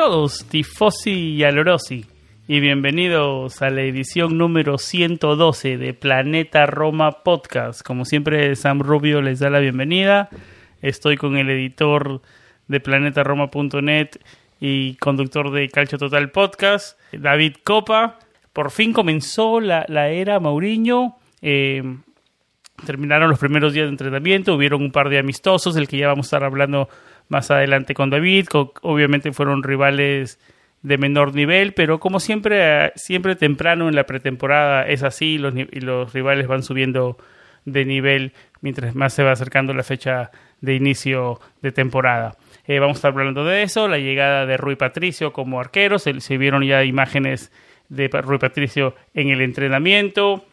[0.00, 2.06] Todos, tifosi y alorosi,
[2.48, 7.82] y bienvenidos a la edición número 112 de Planeta Roma Podcast.
[7.82, 10.30] Como siempre, Sam Rubio les da la bienvenida.
[10.80, 12.22] Estoy con el editor
[12.66, 14.08] de planetaroma.net
[14.58, 18.18] y conductor de Calcio Total Podcast, David Copa.
[18.54, 21.16] Por fin comenzó la, la era Mauriño.
[21.42, 21.82] Eh,
[22.86, 26.24] terminaron los primeros días de entrenamiento, hubieron un par de amistosos, el que ya vamos
[26.24, 26.88] a estar hablando
[27.30, 28.48] más adelante con David.
[28.82, 30.38] obviamente fueron rivales
[30.82, 35.80] de menor nivel, pero como siempre, siempre temprano en la pretemporada es así los, y
[35.80, 37.16] los rivales van subiendo
[37.64, 42.36] de nivel mientras más se va acercando la fecha de inicio de temporada.
[42.66, 46.38] Eh, vamos a estar hablando de eso, la llegada de Rui Patricio como arquero, se,
[46.38, 47.52] vieron ya imágenes
[47.88, 50.44] de Rui Patricio en el entrenamiento.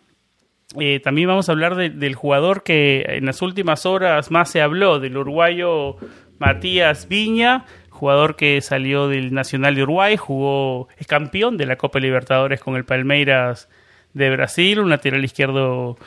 [0.79, 4.99] Eh, también vamos a hablar del jugador que en las últimas horas más se habló,
[4.99, 5.97] del uruguayo
[6.39, 11.99] Matías Viña, jugador que salió del Nacional de Uruguay, jugó, es campeón de la Copa
[11.99, 13.69] Libertadores con el Palmeiras
[14.13, 15.97] de Brasil, un lateral izquierdo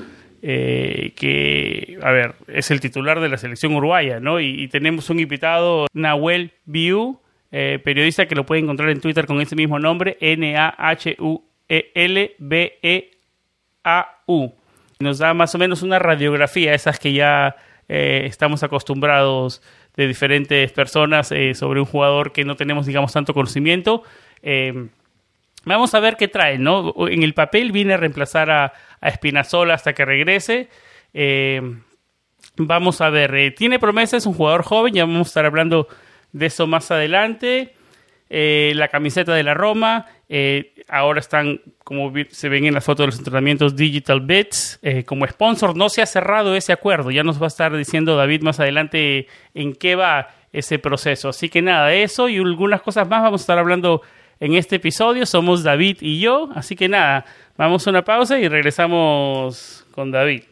[0.42, 4.40] eh, que, a ver, es el titular de la selección uruguaya, ¿no?
[4.40, 7.20] Y, tenemos un invitado, Nahuel Biu,
[7.52, 11.40] eh, periodista que lo puede encontrar en Twitter con ese mismo nombre, N-A-H-U-E-L-B-E-A-U.
[15.00, 17.56] Nos da más o menos una radiografía, esas que ya
[17.88, 19.62] eh, estamos acostumbrados
[19.96, 24.02] de diferentes personas eh, sobre un jugador que no tenemos, digamos, tanto conocimiento.
[24.42, 24.88] Eh,
[25.64, 26.94] vamos a ver qué trae, ¿no?
[27.08, 30.68] En el papel viene a reemplazar a, a Espinazola hasta que regrese.
[31.12, 31.60] Eh,
[32.56, 35.88] vamos a ver, tiene promesas, es un jugador joven, ya vamos a estar hablando
[36.32, 37.74] de eso más adelante.
[38.30, 40.06] La camiseta de la Roma,
[40.90, 45.26] ahora están, como se ven en las fotos de los entrenamientos, Digital Bits eh, como
[45.26, 45.76] sponsor.
[45.76, 47.10] No se ha cerrado ese acuerdo.
[47.10, 51.28] Ya nos va a estar diciendo David más adelante en qué va ese proceso.
[51.28, 54.02] Así que nada, eso y algunas cosas más vamos a estar hablando
[54.40, 55.26] en este episodio.
[55.26, 56.50] Somos David y yo.
[56.54, 57.24] Así que nada,
[57.56, 60.42] vamos a una pausa y regresamos con David.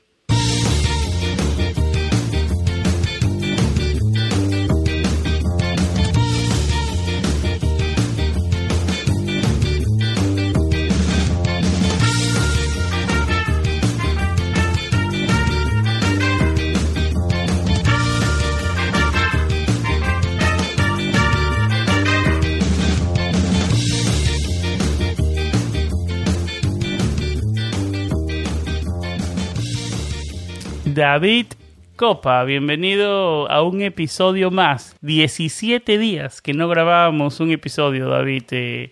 [30.98, 31.47] David
[31.94, 34.97] Copa, bienvenido a un episodio más.
[35.00, 38.42] 17 días que no grabábamos un episodio, David.
[38.50, 38.91] Eh,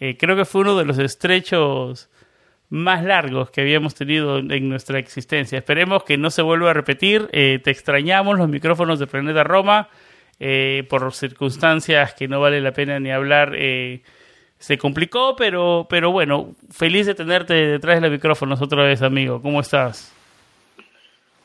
[0.00, 2.10] eh, creo que fue uno de los estrechos
[2.68, 5.58] más largos que habíamos tenido en nuestra existencia.
[5.58, 7.28] Esperemos que no se vuelva a repetir.
[7.30, 9.88] Eh, te extrañamos los micrófonos de Planeta Roma.
[10.88, 13.52] por circunstancias que no vale la pena ni hablar,
[14.58, 19.40] se complicó, pero, pero bueno, feliz de tenerte detrás de los micrófonos otra vez, amigo.
[19.40, 20.15] ¿Cómo estás?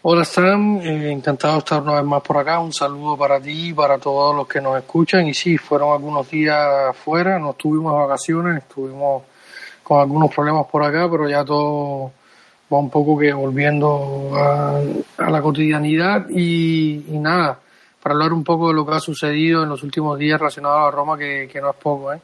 [0.03, 2.59] Hola Sam, eh, encantado de estar una vez más por acá.
[2.59, 5.28] Un saludo para ti y para todos los que nos escuchan.
[5.28, 9.22] Y sí, fueron algunos días fuera, no tuvimos vacaciones, estuvimos
[9.84, 12.11] con algunos problemas por acá, pero ya todo
[12.73, 14.81] va un poco que volviendo a,
[15.29, 16.28] la cotidianidad.
[16.31, 17.59] Y, nada,
[18.02, 20.90] para hablar un poco de lo que ha sucedido en los últimos días relacionado a
[20.90, 22.20] Roma, que, no es poco, ¿eh?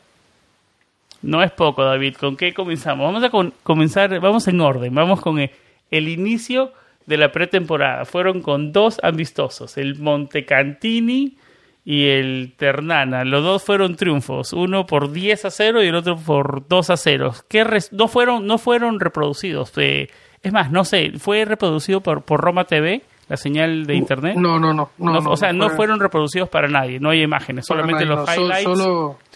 [1.21, 2.15] No es poco, David.
[2.19, 3.05] ¿Con qué comenzamos?
[3.05, 6.71] Vamos a comenzar, vamos en orden, vamos con el inicio
[7.07, 8.05] de la pretemporada.
[8.05, 11.37] Fueron con dos amistosos, el Montecantini
[11.83, 13.23] y el Ternana.
[13.23, 16.97] Los dos fueron triunfos, uno por 10 a 0 y el otro por 2 a
[16.97, 17.33] 0.
[17.47, 19.71] Que no, fueron, no fueron reproducidos.
[19.77, 20.09] Eh,
[20.43, 23.01] es más, no sé, ¿fue reproducido por, por Roma TV?
[23.29, 24.37] la señal de internet?
[24.37, 24.89] No, no, no.
[24.97, 28.81] o sea, no, fueron reproducidos para nadie, no hay imágenes, solamente los highlights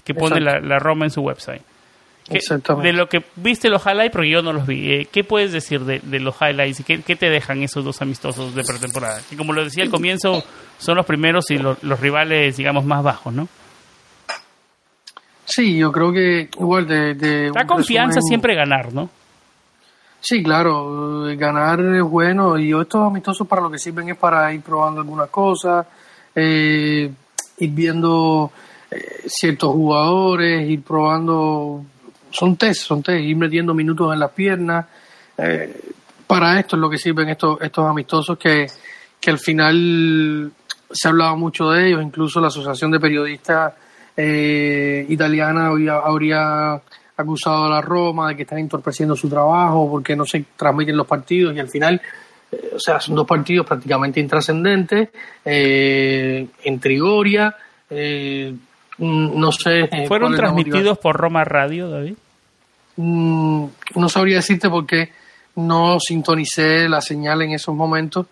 [0.04, 1.62] que pone la, Roma en su website.
[2.30, 5.82] De lo que viste los highlights, porque yo no los vi, eh, ¿qué puedes decir
[5.82, 9.20] de, los highlights y qué, te dejan esos dos amistosos de pretemporada?
[9.30, 10.44] Que como lo decía al comienzo,
[10.78, 13.48] son los primeros y los rivales, digamos, más bajos, ¿no?
[15.46, 17.14] Sí, yo creo que igual de...
[17.16, 19.10] de da confianza siempre ganar, ¿no?
[20.22, 24.62] Sí, claro, ganar es bueno y estos amistosos para lo que sirven es para ir
[24.62, 25.88] probando algunas cosas,
[26.36, 27.12] eh,
[27.58, 28.52] ir viendo
[28.92, 31.84] eh, ciertos jugadores, ir probando,
[32.32, 34.86] son test, son test, ir metiendo minutos en las piernas.
[35.38, 35.82] Eh,
[36.28, 38.68] para esto es lo que sirven estos, estos amistosos que,
[39.20, 40.52] que al final
[40.92, 43.74] se ha hablado mucho de ellos, incluso la Asociación de Periodistas
[44.18, 46.82] Italiana habría,
[47.18, 51.08] acusado a la Roma de que están entorpeciendo su trabajo porque no se transmiten los
[51.08, 52.02] partidos y al final,
[52.52, 55.10] eh, o sea, son dos partidos prácticamente intrascendentes
[55.46, 57.56] eh, en Trigoria.
[57.90, 58.54] Eh,
[58.98, 59.90] no sé.
[60.08, 62.16] ¿Fueron transmitidos por Roma Radio, David?
[62.98, 63.66] Mm,
[63.96, 65.10] no sabría decirte porque
[65.56, 68.28] no sintonicé la señal en esos momentos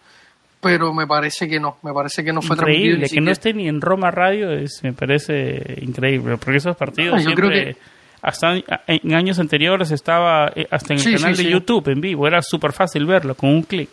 [0.61, 3.67] pero me parece que no, me parece que no fue increíble, que no esté ni
[3.67, 7.77] en Roma Radio es, me parece increíble, porque esos partidos ah, siempre creo que
[8.21, 8.55] hasta
[8.87, 12.73] en años anteriores estaba eh, hasta en el canal de YouTube en vivo, era súper
[12.73, 13.89] fácil verlo con un clic.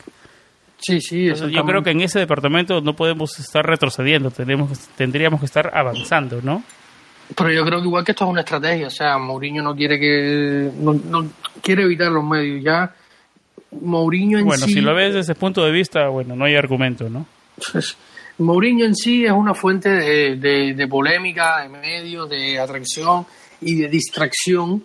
[0.79, 5.47] Sí, sí, yo creo que en ese departamento no podemos estar retrocediendo, tenemos, tendríamos que
[5.47, 6.63] estar avanzando, ¿no?
[7.35, 9.99] Pero yo creo que igual que esto es una estrategia, o sea, Mourinho no quiere
[9.99, 11.29] que no,
[11.63, 12.95] quiere evitar los medios ya.
[13.81, 17.09] Mourinho en bueno, si lo ves desde ese punto de vista, bueno, no hay argumento,
[17.09, 17.27] ¿no?
[18.39, 23.27] Mourinho en sí es una fuente de, de, de polémica, de medios, de atracción
[23.63, 24.85] y de distracción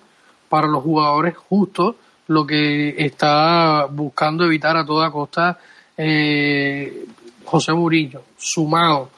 [0.49, 1.97] para los jugadores, justo
[2.27, 5.59] lo que está buscando evitar a toda costa
[6.03, 7.05] eh,
[7.45, 9.09] José Murillo, sumado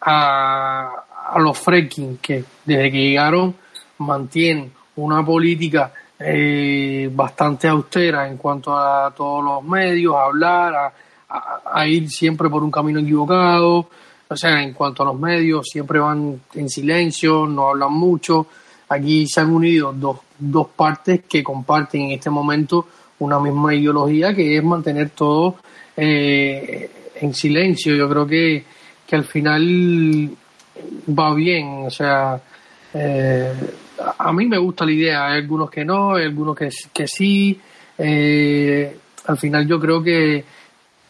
[0.00, 0.90] a,
[1.32, 3.54] a los fracking que desde que llegaron
[3.98, 11.60] mantienen una política eh, bastante austera en cuanto a todos los medios, a hablar, a,
[11.72, 13.88] a, ir siempre por un camino equivocado,
[14.28, 18.46] o sea, en cuanto a los medios, siempre van en silencio, no hablan mucho,
[18.90, 22.86] Aquí se han unido dos, dos partes que comparten en este momento
[23.20, 25.56] una misma ideología que es mantener todo
[26.00, 27.94] eh, en silencio.
[27.94, 28.64] Yo creo que,
[29.06, 30.30] que al final
[31.08, 32.40] va bien, o sea,
[32.94, 33.52] eh,
[34.18, 37.60] a mí me gusta la idea, hay algunos que no, hay algunos que, que sí.
[37.98, 40.42] Eh, al final yo creo que,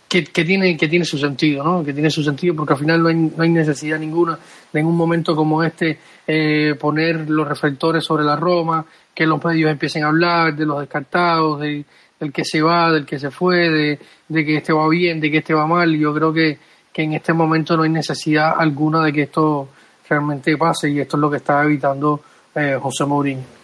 [0.09, 1.85] que, tiene, que tiene su sentido, ¿no?
[1.85, 4.37] Que tiene su sentido porque al final no hay, no hay necesidad ninguna
[4.73, 8.85] de en un momento como este eh, poner los reflectores sobre la Roma,
[9.15, 11.85] que los medios empiecen a hablar de los descartados, de,
[12.21, 15.31] del que se va, del que se fue, de, de que este va bien, de
[15.31, 15.99] que este va mal.
[15.99, 16.59] Yo creo que,
[16.93, 19.69] que en este momento no hay necesidad alguna de que esto
[20.09, 22.21] realmente pase y esto es lo que está evitando
[22.55, 23.61] eh, José Mourinho.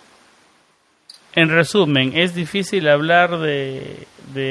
[1.34, 4.06] En resumen, es difícil hablar de,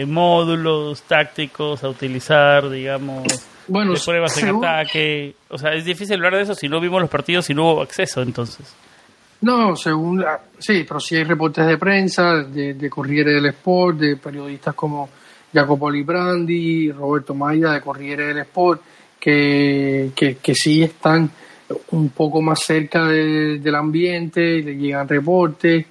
[0.07, 3.23] módulos tácticos a utilizar, digamos,
[3.67, 5.35] bueno, de pruebas en ataque.
[5.49, 7.81] O sea, es difícil hablar de eso si no vimos los partidos y no hubo
[7.81, 8.75] acceso, entonces.
[9.45, 10.25] No, según.
[10.57, 15.07] Sí, pero sí hay reportes de prensa, de, Corriere del Sport, de periodistas como
[15.53, 18.81] Jacopo Librandi, Roberto Maya de Corriere del Sport,
[19.19, 21.29] que, que, sí están
[21.91, 25.85] un poco más cerca del ambiente, le llegan reportes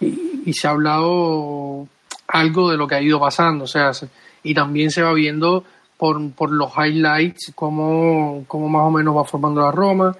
[0.00, 1.88] y, se ha hablado
[2.28, 3.90] algo de lo que ha ido pasando, o sea,
[4.44, 5.64] y también se va viendo
[5.96, 10.16] por, por los highlights cómo, cómo más o menos va formando la Roma.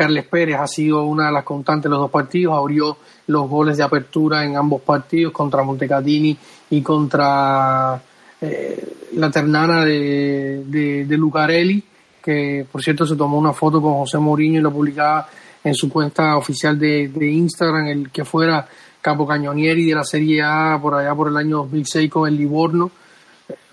[0.00, 3.76] Carles Pérez ha sido una de las constantes de los dos partidos, abrió los goles
[3.76, 6.34] de apertura en ambos partidos contra Montecatini
[6.70, 8.00] y contra
[8.40, 11.84] eh, la ternana de, de, Lucarelli,
[12.22, 15.28] que por cierto se tomó una foto con José Mourinho y lo publicaba
[15.62, 18.66] en su cuenta oficial de, de Instagram, el que fuera
[19.02, 22.90] capo cañonieri de la Serie A por allá por el año 2006 con el Livorno,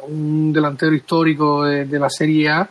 [0.10, 2.70] un delantero histórico de, la Serie A,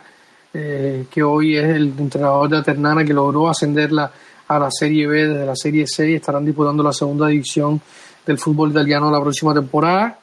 [0.53, 4.11] eh, que hoy es el entrenador de Aternana que logró ascenderla
[4.47, 7.81] a la Serie B desde la Serie C y estarán disputando la segunda división
[8.25, 10.19] del fútbol italiano la próxima temporada.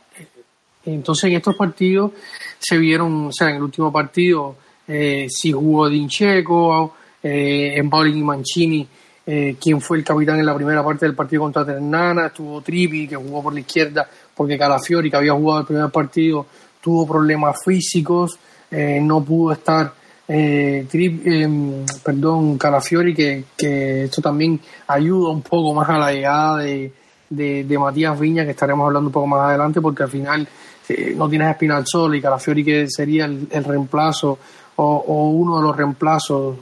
[0.87, 2.13] Entonces en estos partidos
[2.59, 8.23] se vieron, o sea, en el último partido eh, sí jugó Dincheco, eh, Emboli y
[8.23, 8.89] Mancini
[9.27, 13.09] eh, quién fue el capitán en la primera parte del partido contra Ternana, estuvo Tripi,
[13.09, 16.47] que jugó por la izquierda, porque Calafiori, que había jugado el primer partido,
[16.81, 18.39] tuvo problemas físicos,
[18.71, 19.95] eh, no pudo estar,
[20.29, 26.59] eh, em, perdón, Calafiori, que, que esto también ayuda un poco más a la llegada
[26.59, 26.93] de,
[27.31, 30.49] de, Matías Viña, que estaremos hablando un poco más adelante, porque al final
[30.89, 34.39] eh, no tienes a sol y Calafiori, que sería el, reemplazo
[34.77, 36.57] o, o, uno de los reemplazos,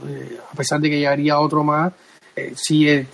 [0.50, 1.92] a pesar de que llegaría otro más,
[2.34, 3.06] eh, si eh,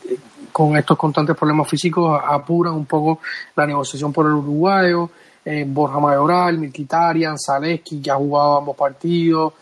[0.53, 3.21] con estos constantes problemas físicos apuran un poco
[3.57, 5.11] la negociación por el uruguayo,
[5.45, 9.53] eh, Borja Mayoral, Militarian, Zaleski, que ha jugado ambos partidos,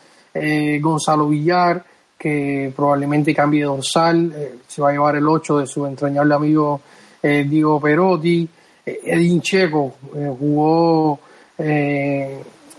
[0.81, 1.85] Gonzalo Villar,
[2.19, 4.35] que probablemente cambie de dorsal,
[4.67, 6.81] se va a llevar el 8 de su entrañable amigo
[7.23, 8.49] Diego Perotti,
[8.85, 9.95] Edin Checo
[10.39, 11.19] jugó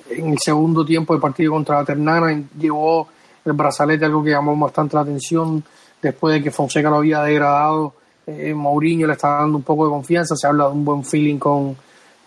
[0.09, 3.07] en el segundo tiempo del partido contra la Ternana, llevó
[3.45, 5.63] el brazalete, algo que llamó bastante la atención
[6.01, 7.93] después de que Fonseca lo había degradado.
[8.25, 11.37] Eh, Mourinho le está dando un poco de confianza, se habla de un buen feeling
[11.37, 11.75] con,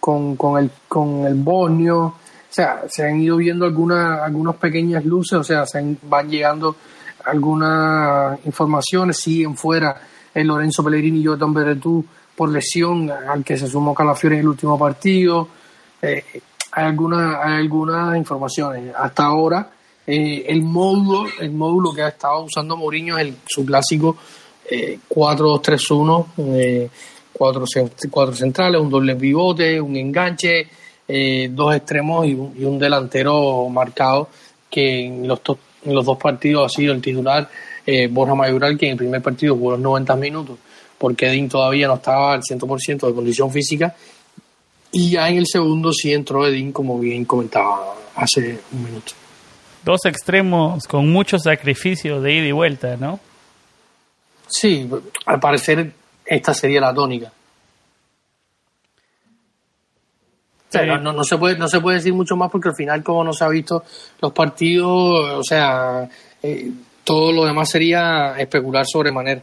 [0.01, 2.15] con, el, con el bosnio.
[2.51, 6.75] O sea, se han ido viendo algunas, algunas pequeñas luces, o sea, se van llegando
[7.25, 9.97] algunas informaciones, siguen fuera
[10.35, 12.05] el Lorenzo Pellegrini y Jordan Beretú
[12.35, 15.49] por lesión, al que se sumó Calafiore en el último partido.
[16.03, 16.25] Eh,
[16.73, 18.95] hay algunas hay algunas informaciones.
[18.97, 19.71] Hasta ahora
[20.07, 24.17] eh, el módulo el módulo que ha estado usando Mourinho es el, su clásico
[25.09, 26.91] 4-2-3-1, eh,
[27.33, 27.65] cuatro,
[28.11, 30.69] cuatro, centrales, un doble pivote, un enganche,
[31.13, 34.29] eh, dos extremos y un, delantero marcado
[34.71, 35.41] que en los,
[35.85, 37.49] en los dos partidos ha sido el titular
[38.11, 40.59] Borja Mayoral, que en el primer partido jugó los 90 minutos
[41.01, 43.97] porque Edin todavía no estaba al 100% de condición física
[44.93, 49.13] y ya en el segundo sí entró Edin, como bien comentaba hace un minuto.
[49.83, 53.19] Dos extremos con mucho sacrificio de ida y vuelta, ¿no?
[54.47, 54.91] Sí,
[55.25, 55.93] al parecer
[56.27, 57.33] esta sería la tónica.
[60.73, 63.33] No, no, se puede, no se puede decir mucho más porque al final, como no
[63.33, 63.85] se ha visto
[64.21, 66.09] los partidos, o sea,
[66.43, 66.71] eh,
[67.05, 69.43] todo lo demás sería especular sobre manera.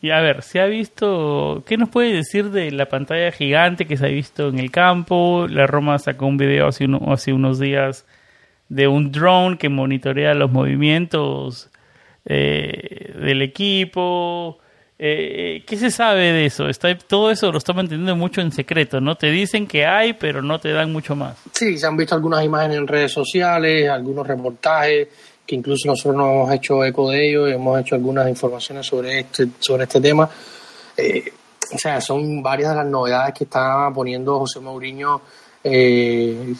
[0.00, 3.96] Y a ver, se ha visto, ¿qué nos puede decir de la pantalla gigante que
[3.96, 5.46] se ha visto en el campo?
[5.48, 8.06] La Roma sacó un video hace, hace unos días
[8.68, 11.70] de un drone que monitorea los movimientos
[12.26, 14.58] eh, del equipo.
[15.00, 16.68] Eh, ¿Qué se sabe de eso?
[16.68, 19.14] Está, todo eso lo está manteniendo mucho en secreto, ¿no?
[19.14, 21.36] Te dicen que hay, pero no te dan mucho más.
[21.52, 25.08] Sí, se han visto algunas imágenes en redes sociales, algunos reportajes,
[25.46, 29.48] que incluso nosotros nos hemos hecho eco de ellos, hemos hecho algunas informaciones sobre este,
[29.60, 30.28] sobre este tema.
[30.96, 31.32] Eh,
[31.72, 35.20] o sea, son varias de las novedades que está poniendo José Mourinho
[35.62, 36.54] eh,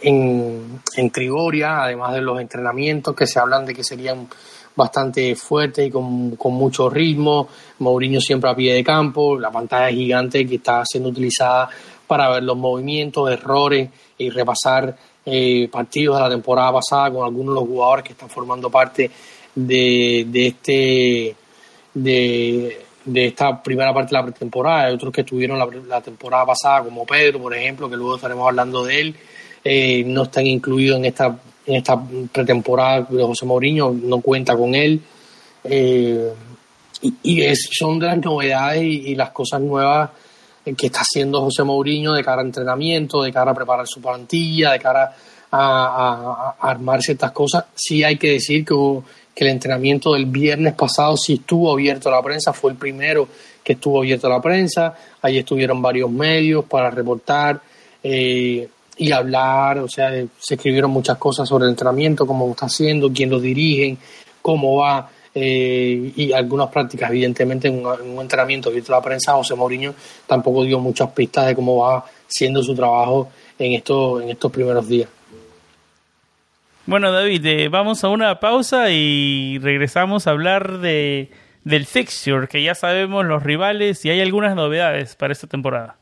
[0.00, 4.26] en, en Trigoria, además de los entrenamientos que se hablan de que serían
[4.76, 7.48] bastante fuertes y con, con, mucho ritmo.
[7.78, 11.68] Mourinho siempre a pie de campo, la pantalla gigante que está siendo utilizada
[12.06, 13.88] para ver los movimientos, errores
[14.18, 18.28] y repasar eh, partidos de la temporada pasada con algunos de los jugadores que están
[18.28, 19.10] formando parte
[19.54, 21.36] de, de este
[21.94, 26.46] de, de esta primera parte de la pretemporada, hay otros que estuvieron la, la temporada
[26.46, 29.16] pasada, como Pedro, por ejemplo, que luego estaremos hablando de él.
[29.62, 32.00] Eh, no están incluidos en esta, en esta
[32.32, 35.00] pretemporada de José Mourinho, no cuenta con él.
[35.64, 36.32] Eh,
[37.22, 40.10] y, son de las novedades y, las cosas nuevas
[40.76, 44.72] que está haciendo José Mourinho de cara a entrenamiento, de cara a preparar su plantilla,
[44.72, 45.14] de cara
[45.50, 47.64] a, armar ciertas cosas.
[47.74, 48.74] Sí hay que decir que,
[49.34, 53.28] que el entrenamiento del viernes pasado sí estuvo abierto a la prensa, fue el primero
[53.62, 54.94] que estuvo abierto a la prensa.
[55.22, 57.60] Allí estuvieron varios medios para reportar.
[58.02, 63.12] Eh, y hablar, o sea, se escribieron muchas cosas sobre el entrenamiento, cómo está haciendo,
[63.12, 63.98] quién lo dirigen,
[64.40, 69.94] cómo va, eh, y algunas prácticas, evidentemente, en un, entrenamiento visto la prensa, José Mourinho
[70.26, 74.88] tampoco dio muchas pistas de cómo va siendo su trabajo en, esto, en estos primeros
[74.88, 75.08] días.
[76.86, 81.30] Bueno, David, eh, vamos a una pausa y regresamos a hablar de,
[81.64, 85.96] del fixture, que ya sabemos los rivales y hay algunas novedades para esta temporada.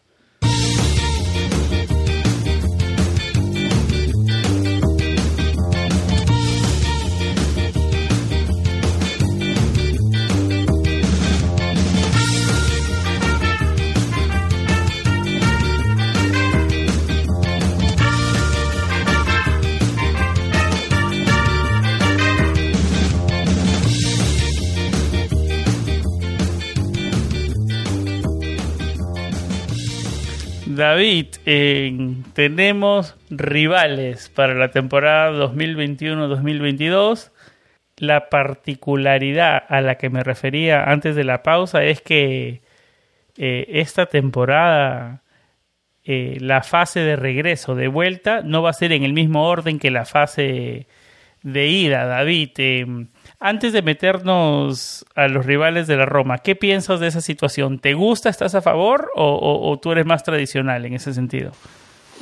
[30.76, 31.26] David,
[32.32, 37.30] tenemos rivales para la temporada 2021-2022.
[37.98, 42.62] La particularidad a la que me refería antes de la pausa es que
[43.36, 45.22] eh, esta temporada
[46.04, 49.78] eh, la fase de regreso, de vuelta, no va a ser en el mismo orden
[49.78, 50.86] que la fase
[51.42, 52.50] de ida, David.
[53.44, 57.80] Antes de meternos a los rivales de la Roma, ¿qué piensas de esa situación?
[57.80, 58.28] ¿Te gusta?
[58.28, 59.10] ¿Estás a favor?
[59.16, 61.50] ¿O, tú eres más tradicional en ese sentido?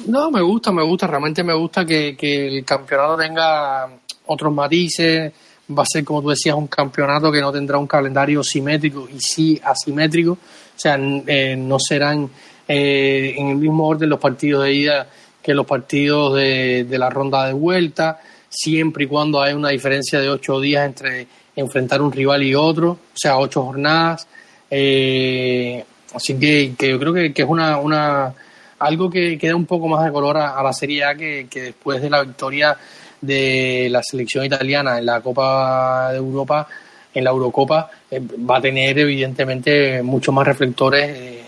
[0.07, 1.07] No, me gusta, me gusta.
[1.07, 3.87] Realmente me gusta que, el campeonato tenga
[4.29, 5.31] otros matices.
[5.71, 9.21] Va a ser, como tú decías, un campeonato que no tendrá un calendario simétrico y
[9.21, 10.33] sí asimétrico.
[10.33, 10.39] O
[10.75, 12.31] sea, eh, no serán
[12.67, 15.07] eh, en el mismo orden los partidos de ida
[15.43, 18.21] que los partidos de la ronda de vuelta
[18.51, 21.27] siempre y cuando hay una diferencia de ocho días entre
[21.57, 24.27] enfrentar un rival y otro, o sea, ocho jornadas.
[24.71, 28.35] Eh, así que, yo creo que, que es una, una
[28.81, 31.63] algo que, que, da un poco más de color a, la Serie A que, que,
[31.63, 32.77] después de la victoria
[33.21, 36.67] de la selección italiana en la Copa de Europa,
[37.13, 41.43] en la Eurocopa, eh, va a tener evidentemente muchos más reflectores eh,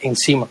[0.00, 0.46] encima.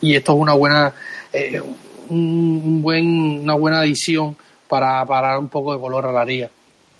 [0.00, 0.92] Y esto es una buena,
[1.32, 1.60] eh,
[2.08, 4.36] un buen, una buena adición
[4.70, 6.48] para, para dar un poco de color a la liga.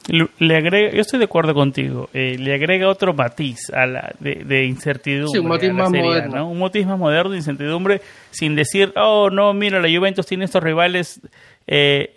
[0.08, 4.64] Le agrega, yo estoy de acuerdo contigo, eh, le agrega otro matiz a la de,
[4.64, 5.40] incertidumbre.
[5.40, 6.48] un matiz más moderno.
[6.48, 8.00] Un matiz más moderno de incertidumbre
[8.30, 11.20] sin decir, oh, no, mira, la Juventus tiene estos rivales,
[11.66, 12.12] eh,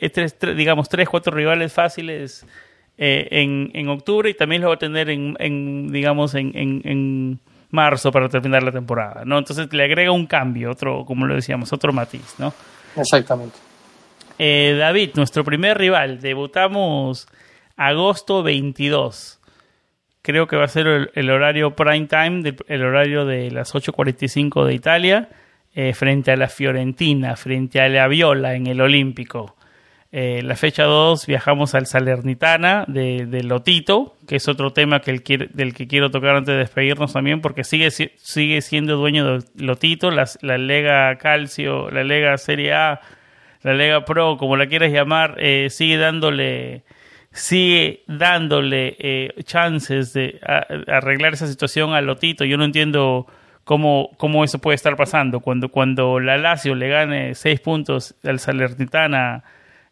[0.55, 2.45] digamos, tres, cuatro rivales fáciles
[2.98, 7.39] eh, en, en octubre y también lo va a tener en, en digamos, en, en,
[7.69, 9.39] marzo para terminar la temporada, ¿no?
[9.39, 12.53] Entonces le agrega un cambio, otro, como lo decíamos, otro matiz, ¿no?
[12.95, 13.57] Exactamente.
[14.38, 17.28] David, nuestro primer rival, debutamos
[17.75, 19.40] agosto 22.
[20.22, 24.74] Creo que va a ser el, horario prime time, el horario de las 8.45 de
[24.74, 25.30] Italia,
[25.75, 29.58] eh, frente a la Fiorentina, frente a la Viola en el Olímpico.
[30.13, 35.50] Eh, la fecha 2 viajamos al Salernitana de, Lotito, que es otro tema que el,
[35.54, 40.10] del que quiero tocar antes de despedirnos también, porque sigue, sigue siendo dueño de Lotito,
[40.12, 43.02] la Lega Calcio, la Lega Serie A,
[43.63, 46.84] la Lega Pro, como la quieras llamar, eh, sigue dándole
[47.32, 50.39] sigue dándole eh, chances de
[50.88, 52.46] arreglar esa situación a Lotito.
[52.46, 53.25] Yo no entiendo
[53.63, 55.39] cómo, cómo eso puede estar pasando.
[55.39, 59.43] Cuando, cuando la Lazio le gane seis puntos al Salernitana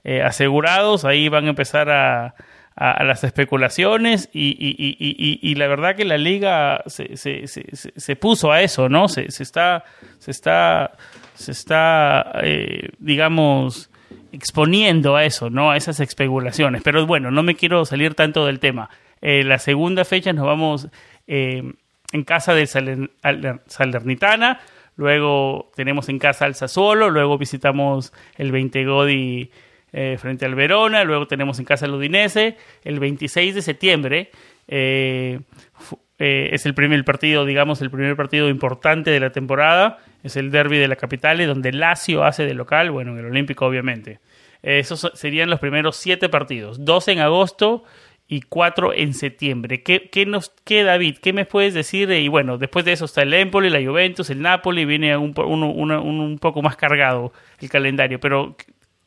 [0.04, 2.36] eh, asegurados, ahí van a empezar a,
[2.76, 7.66] a, las especulaciones y, y, y, y, la verdad que la liga se, se, se,
[7.74, 9.08] se puso a eso, ¿no?
[9.08, 9.84] Se, se está,
[10.20, 10.92] se está,
[11.34, 13.90] se está eh, digamos,
[14.32, 15.72] exponiendo a eso, ¿no?
[15.72, 16.82] A esas especulaciones.
[16.84, 18.90] Pero bueno, no me quiero salir tanto del tema.
[19.22, 20.88] Eh, la segunda fecha nos vamos
[21.28, 21.64] eh,
[22.12, 24.60] en casa de Salernitana,
[24.96, 29.52] luego tenemos en casa al Sassuolo, luego visitamos el 20 Godi
[29.94, 34.32] eh, frente al Verona, luego tenemos en casa al Udinese, el 26 de septiembre
[34.68, 40.78] es el primer partido, digamos, el primer partido importante de la temporada, es el derby
[40.78, 44.20] de la capital, y donde Lazio hace de local, bueno, en el Olímpico obviamente.
[44.62, 47.84] Esos serían los primeros siete partidos, dos en agosto
[48.28, 49.82] y cuatro en septiembre.
[49.84, 51.18] ¿Qué, qué nos queda, David?
[51.22, 52.12] ¿Qué me puedes decir?
[52.12, 56.40] Y bueno, después de eso está el Empoli, la Juventus, el Napoli, viene un, un
[56.40, 58.56] poco más cargado el calendario, pero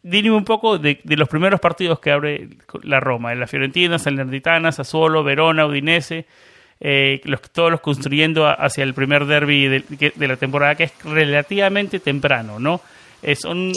[0.04, 2.50] dime un poco de, los primeros partidos que abre
[2.82, 6.26] la Roma, en la Fiorentina, Salernitana, Sassuolo, Verona, Udinese,
[6.80, 10.92] eh, los, todos los construyendo hacia el primer derby de, de, la temporada, que es
[11.04, 12.80] relativamente temprano, ¿no?
[13.22, 13.72] Es, un,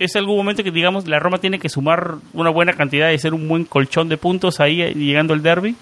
[0.00, 3.34] es, algún momento que, digamos, la Roma tiene que sumar una buena cantidad y ser
[3.34, 5.76] un buen colchón de puntos ahí eh, llegando al derby.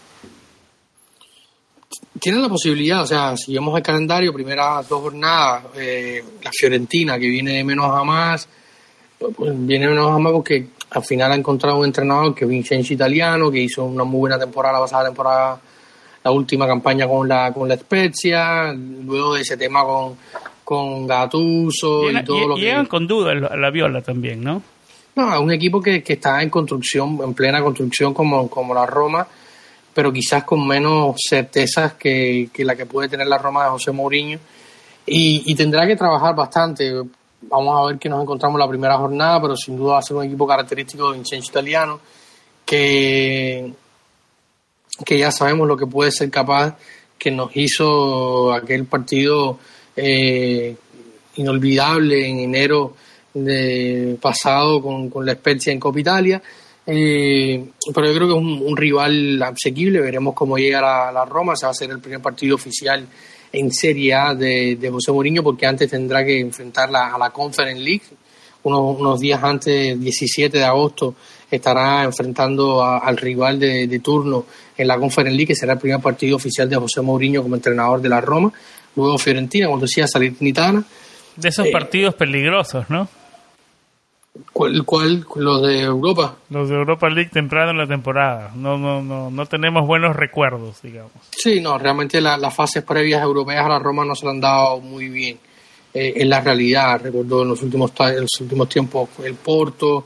[2.20, 7.18] Tiene la posibilidad, o sea, si vemos el calendario, primeras dos jornadas, eh, la Fiorentina,
[7.18, 8.46] que viene de menos a más,
[9.18, 12.50] pues, viene de menos a más porque al final ha encontrado un entrenador que es
[12.50, 15.60] Vincenzo Italiano, que hizo una muy buena temporada la pasada temporada,
[16.24, 20.16] la última campaña con la, con la Spezia, luego de ese tema con,
[20.64, 22.62] con Gatuso y, todo lo que...
[22.62, 24.62] Llegan con duda la Viola también, ¿no?
[25.14, 29.26] No, un equipo que, que, está en construcción, en plena construcción como, como la Roma,
[29.92, 33.90] pero quizás con menos certezas que, que la que puede tener la Roma de José
[33.90, 34.38] Mourinho.
[35.06, 36.92] Y, y, tendrá que trabajar bastante.
[37.40, 40.16] Vamos a ver que nos encontramos la primera jornada, pero sin duda va a ser
[40.18, 41.98] un equipo característico de Vincenzo Italiano,
[42.64, 43.72] que,
[45.04, 46.76] que ya sabemos lo que puede ser capaz,
[47.18, 49.58] que nos hizo aquel partido
[49.96, 50.76] eh,
[51.36, 52.94] inolvidable en enero
[54.20, 56.42] pasado con, con la Spezia en Copa Italia.
[56.90, 61.54] Eh, pero yo creo que es un, rival asequible, veremos cómo llega la, la, Roma,
[61.54, 63.06] se va a ser el primer partido oficial
[63.52, 67.82] en Serie A de, de José Mourinho porque antes tendrá que enfrentarla a la Conference
[67.82, 68.04] League,
[68.62, 71.14] unos, unos días antes, 17 de agosto,
[71.50, 76.00] estará enfrentando al rival de, de, turno en la Conference League, que será el primer
[76.00, 78.52] partido oficial de José Mourinho como entrenador de la Roma
[78.98, 80.84] luego Fiorentina, como decía, Salernitana.
[81.36, 83.08] De esos eh, partidos peligrosos, ¿no?
[84.52, 85.24] ¿Cuál, ¿Cuál?
[85.36, 86.36] Los de Europa.
[86.50, 88.52] Los de Europa League temprano en la temporada.
[88.54, 91.12] No, no, no, no tenemos buenos recuerdos, digamos.
[91.30, 95.08] Sí, no, realmente las fases previas europeas a la Roma no se han dado muy
[95.08, 95.38] bien.
[95.94, 100.04] Eh, en la realidad, recuerdo en los últimos, en los últimos tiempos el Porto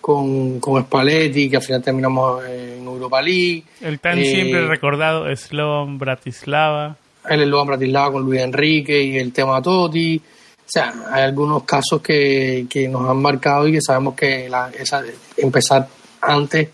[0.00, 3.64] con, con Spalletti, que al final terminamos en Europa League.
[3.80, 6.96] El tan siempre eh, recordado Slovan Bratislava
[7.28, 10.16] el Luan Bratislava con Luis Enrique y el tema Totti.
[10.18, 14.70] O sea, hay algunos casos que, que nos han marcado y que sabemos que la,
[14.70, 15.02] esa,
[15.36, 15.88] empezar
[16.20, 16.68] antes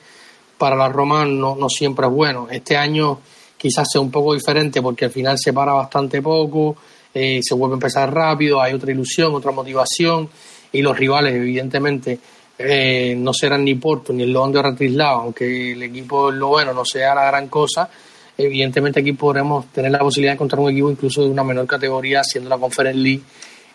[0.59, 2.49] para la Roma no, no siempre es bueno.
[2.51, 3.21] Este año
[3.57, 6.77] quizás sea un poco diferente porque al final se para bastante poco,
[7.13, 10.29] eh, se vuelve a empezar rápido, hay otra ilusión, otra motivación
[10.73, 12.19] y los rivales evidentemente
[12.59, 16.73] eh, no serán ni Porto ni el León de Ratislao, aunque el equipo lo bueno
[16.73, 17.89] no sea la gran cosa,
[18.37, 22.25] evidentemente aquí podremos tener la posibilidad de encontrar un equipo incluso de una menor categoría,
[22.25, 23.23] siendo la Conference League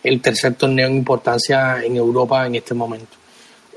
[0.02, 3.16] el tercer torneo en importancia en Europa en este momento.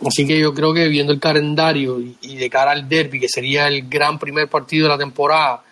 [0.06, 3.68] Así que yo creo que viendo el calendario y de cara al derby, que sería
[3.68, 5.64] el gran primer partido de la temporada,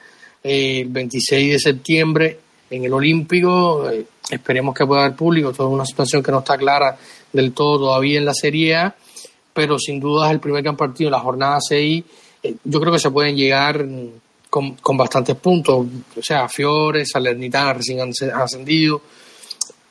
[0.43, 5.69] eh, el 26 de septiembre en el Olímpico, eh, esperemos que pueda haber público, toda
[5.69, 6.97] una situación que no está clara
[7.31, 8.95] del todo todavía en la Serie A,
[9.53, 12.03] pero sin duda es el primer gran partido en la jornada 6.
[12.43, 13.85] Eh, yo creo que se pueden llegar
[14.49, 15.85] con, con bastantes puntos,
[16.17, 17.99] o sea, Fiore, Salernitana recién
[18.33, 19.01] ascendido,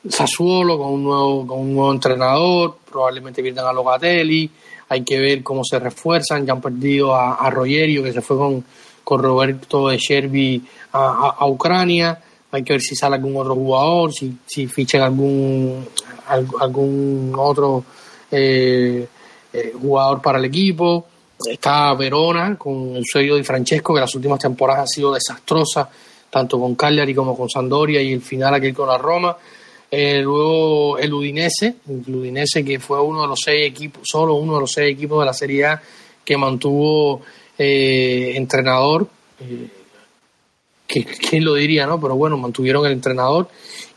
[0.07, 4.49] Sassuolo con un nuevo, con un nuevo entrenador, probablemente pierdan a Locatelli,
[4.89, 8.37] hay que ver cómo se refuerzan, ya han perdido a, a Rogerio que se fue
[8.37, 8.63] con,
[9.03, 12.21] con Roberto de Sherby a, a, Ucrania,
[12.51, 15.87] hay que ver si sale algún otro jugador, si, si fichan algún,
[16.27, 17.83] algún otro
[18.29, 19.07] eh,
[19.53, 21.05] eh, jugador para el equipo.
[21.45, 25.89] Está Verona con el sello de Francesco, que las últimas temporadas ha sido desastrosa,
[26.29, 29.37] tanto con Cagliari como con Sandoria y el final aquí con la Roma.
[29.91, 34.55] Eh, luego el Udinese, el Udinese que fue uno de los seis equipos, solo uno
[34.55, 35.81] de los seis equipos de la Serie A
[36.23, 37.21] que mantuvo
[37.57, 39.07] eh, entrenador.
[39.39, 39.67] Eh,
[40.87, 41.99] ¿Quién lo diría, no?
[41.99, 43.49] Pero bueno, mantuvieron el entrenador.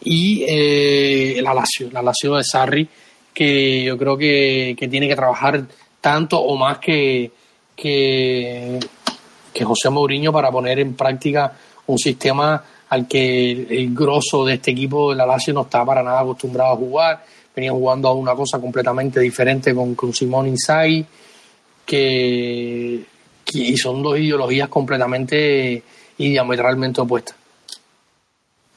[0.02, 2.88] Y eh, la Lazio, la Lazio de Sarri,
[3.36, 5.62] que yo creo que, que tiene que trabajar
[6.00, 7.30] tanto o más que,
[7.76, 8.80] que,
[9.62, 11.52] José Mourinho para poner en práctica
[11.86, 16.02] un sistema al que el grosso de este equipo de la Lazio no está para
[16.02, 17.24] nada acostumbrado a jugar.
[17.54, 21.04] Venía jugando a una cosa completamente diferente con, con Simón Inzaghi,
[21.84, 23.04] que,
[23.44, 25.82] que son dos ideologías completamente
[26.16, 27.36] y diametralmente opuestas.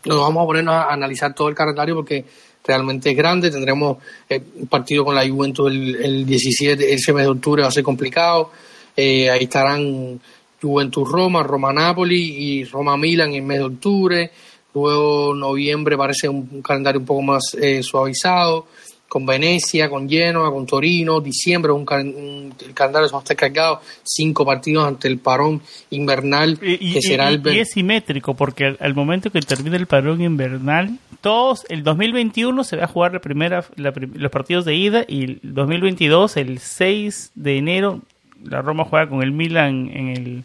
[0.03, 2.25] Nos vamos a ponernos a analizar todo el calendario porque
[2.69, 3.49] realmente es grande.
[3.49, 3.97] Tendremos
[4.29, 7.71] eh, un partido con la Juventus el, el 17, ese mes de octubre va a
[7.71, 8.51] ser complicado.
[8.95, 10.19] Eh, ahí estarán
[10.61, 14.31] Juventus-Roma, Roma-Napoli y Roma-Milan en el mes de octubre.
[14.75, 18.67] Luego noviembre parece un calendario un poco más eh, suavizado,
[19.09, 21.19] con Venecia, con Genoa, con Torino.
[21.19, 26.57] Diciembre un, un el calendario va a estar cargado, cinco partidos ante el parón invernal,
[26.61, 27.47] Y, que será y- el...
[27.53, 32.63] y es simétrico, porque al, al momento que termine el parón invernal, todos, el 2021
[32.63, 36.59] se va a jugar la primera, la los partidos de ida y el 2022, el
[36.59, 38.01] 6 de enero,
[38.43, 40.43] la Roma juega con el Milan en el,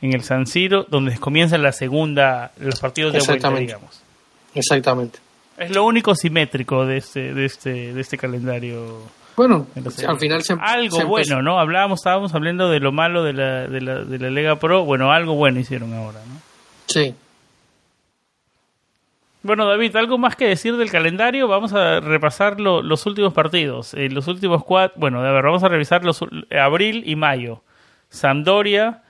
[0.00, 4.00] en el San Siro, donde comienza la segunda, los partidos de vuelta, digamos.
[4.54, 5.18] Exactamente.
[5.58, 9.02] Es lo único simétrico de este, de este, de este calendario.
[9.36, 9.66] Bueno,
[10.06, 11.58] al final se algo se empezó- bueno, ¿no?
[11.58, 14.84] Hablábamos, estábamos hablando de lo malo de la, de la, de la Lega Pro.
[14.84, 16.40] Bueno, algo bueno hicieron ahora, ¿no?
[16.86, 17.14] Sí.
[19.42, 21.46] Bueno, David, ¿algo más que decir del calendario?
[21.48, 23.92] Vamos a repasar lo- los últimos partidos.
[23.94, 24.98] Eh, los últimos cuatro.
[24.98, 26.20] Bueno, a ver, vamos a revisar los
[26.58, 27.60] abril y mayo.
[28.08, 29.02] Sampdoria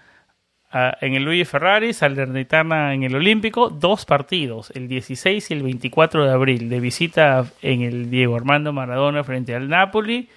[1.00, 3.70] en el Luigi Ferrari, Salernitana en el Olímpico.
[3.70, 8.72] Dos partidos, el 16 y el 24 de abril, de visita en el Diego Armando
[8.72, 10.28] Maradona frente al Napoli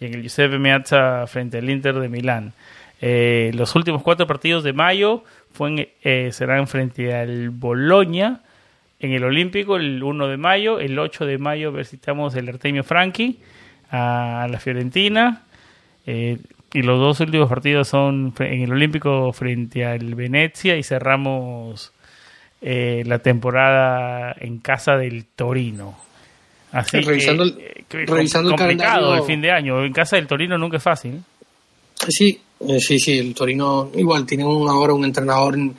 [0.00, 2.52] y en el Giuseppe Meazza frente al Inter de Milán.
[3.00, 8.40] Eh, los últimos cuatro partidos de mayo fue eh, serán frente al Bologna
[8.98, 13.38] en el Olímpico el 1 de mayo, el 8 de mayo visitamos el Artemio Franchi
[13.90, 15.42] a la Fiorentina
[16.06, 16.38] eh,
[16.74, 21.92] y los dos últimos partidos son en el Olímpico frente al Venezia y cerramos
[22.60, 25.96] eh, la temporada en casa del Torino.
[26.72, 27.54] Así Sí, revisando el-
[27.88, 29.84] que, eh, revisando el complicado calendario- el fin de año.
[29.84, 31.22] En casa del Torino nunca es fácil.
[32.08, 35.74] Sí, eh, sí, sí, el Torino igual tiene un- ahora un entrenador en,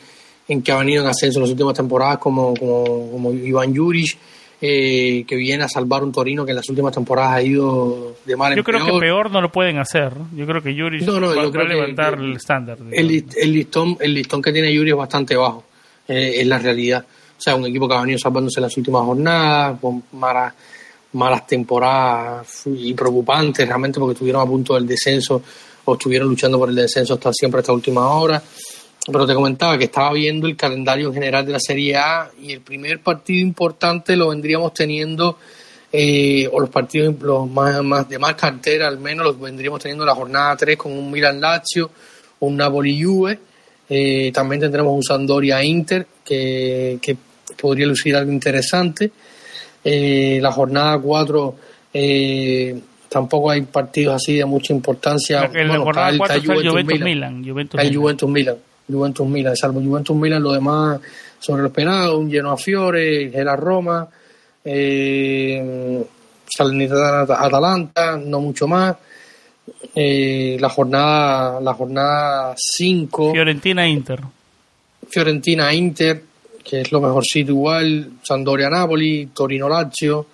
[0.47, 4.17] en que ha venido en ascenso en las últimas temporadas como, como, como Iván Juric,
[4.61, 8.35] eh, que viene a salvar un Torino que en las últimas temporadas ha ido de
[8.35, 9.29] mal en Yo creo que peor.
[9.31, 10.13] no lo pueden hacer.
[10.35, 12.77] Yo creo que Yuri No, no, va, yo va creo que- levantar el estándar.
[12.91, 13.07] el
[13.53, 15.63] listón el listón que tiene Yuri es bastante bajo
[16.07, 17.05] eh, es la realidad
[17.37, 20.53] o sea un equipo que ha venido salvándose en las últimas jornadas con malas
[21.13, 25.41] malas temporadas y preocupantes realmente porque estuvieron a punto del descenso
[25.85, 28.41] o estuvieron luchando por el descenso hasta siempre hasta última hora
[29.11, 32.53] pero te comentaba que estaba viendo el calendario en general de la Serie A y
[32.53, 35.37] el primer partido importante lo vendríamos teniendo
[35.91, 40.03] eh, o los partidos los más, más de más cartera al menos los vendríamos teniendo
[40.03, 41.91] en la jornada 3 con un Milan Lazio,
[42.39, 43.39] un Napoli Juve,
[43.89, 47.15] eh, también tendremos un Sampdoria Inter que, que
[47.59, 49.11] podría lucir algo interesante.
[49.83, 51.55] Eh, la jornada 4
[51.93, 55.49] eh, tampoco hay partidos así de mucha importancia.
[55.53, 57.47] En la jornada 4 está, el Juventus Milan.
[57.47, 58.55] Juventus el Juventus Milan.
[58.87, 60.99] Juventus Milan, salvo Juventus Milan, lo demás
[61.39, 64.07] sobre lo esperado, un lleno a Fiore, la Roma,
[64.63, 66.05] eh,
[66.47, 68.95] Salernitana Atalanta, no mucho más.
[69.95, 74.19] Eh, la jornada la jornada 5 Fiorentina Inter
[75.09, 76.21] Fiorentina Inter
[76.63, 80.27] que es lo mejorcito igual Sandoria Napoli Torino Lazio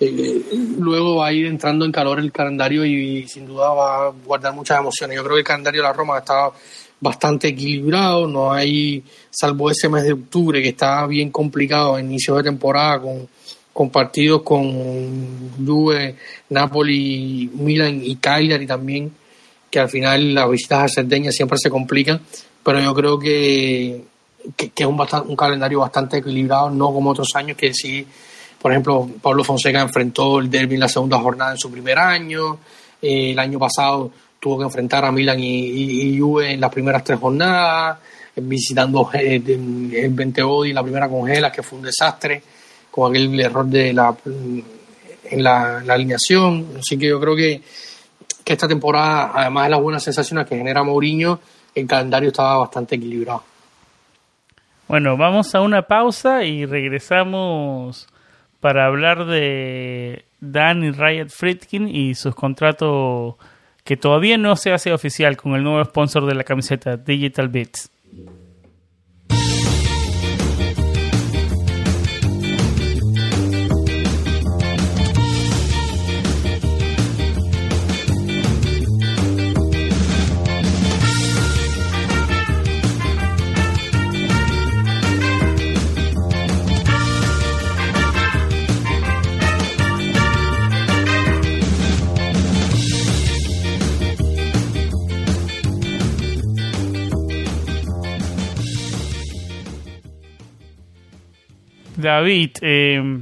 [0.00, 0.42] eh,
[0.78, 4.54] luego va a ir entrando en calor el calendario y, sin duda va a guardar
[4.54, 5.16] muchas emociones.
[5.16, 6.50] Yo creo que el calendario de la Roma está
[7.00, 12.36] bastante equilibrado, no hay, salvo ese mes de octubre que está bien complicado a inicio
[12.36, 13.28] de temporada con,
[13.72, 16.16] con partidos con Juve,
[16.50, 19.12] Napoli, Milan y Cagliari también,
[19.70, 22.20] que al final las visitas a Cerdeña siempre se complican,
[22.62, 24.02] pero yo creo que,
[24.56, 28.06] que, es un, un calendario bastante equilibrado, no como otros años que sí
[28.60, 32.58] por ejemplo, Pablo Fonseca enfrentó el derby en la segunda jornada en su primer año.
[33.00, 37.02] Eh, el año pasado tuvo que enfrentar a Milan y, y, Juve en las primeras
[37.04, 37.98] tres jornadas,
[38.34, 42.42] eh, visitando el 20 Odi la primera congela, que fue un desastre,
[42.90, 46.76] con aquel error de la, en la, alineación.
[46.78, 47.62] Así que yo creo que,
[48.44, 51.40] que esta temporada, además de las buenas sensaciones que genera Mourinho,
[51.74, 53.42] el calendario estaba bastante equilibrado.
[54.88, 58.08] Bueno, vamos a una pausa y regresamos
[58.60, 63.34] para hablar de Dan y Riot Friedkin y sus contratos
[63.88, 67.90] que todavía no se hace oficial con el nuevo sponsor de la camiseta, Digital Bits.
[102.08, 103.18] David, eh,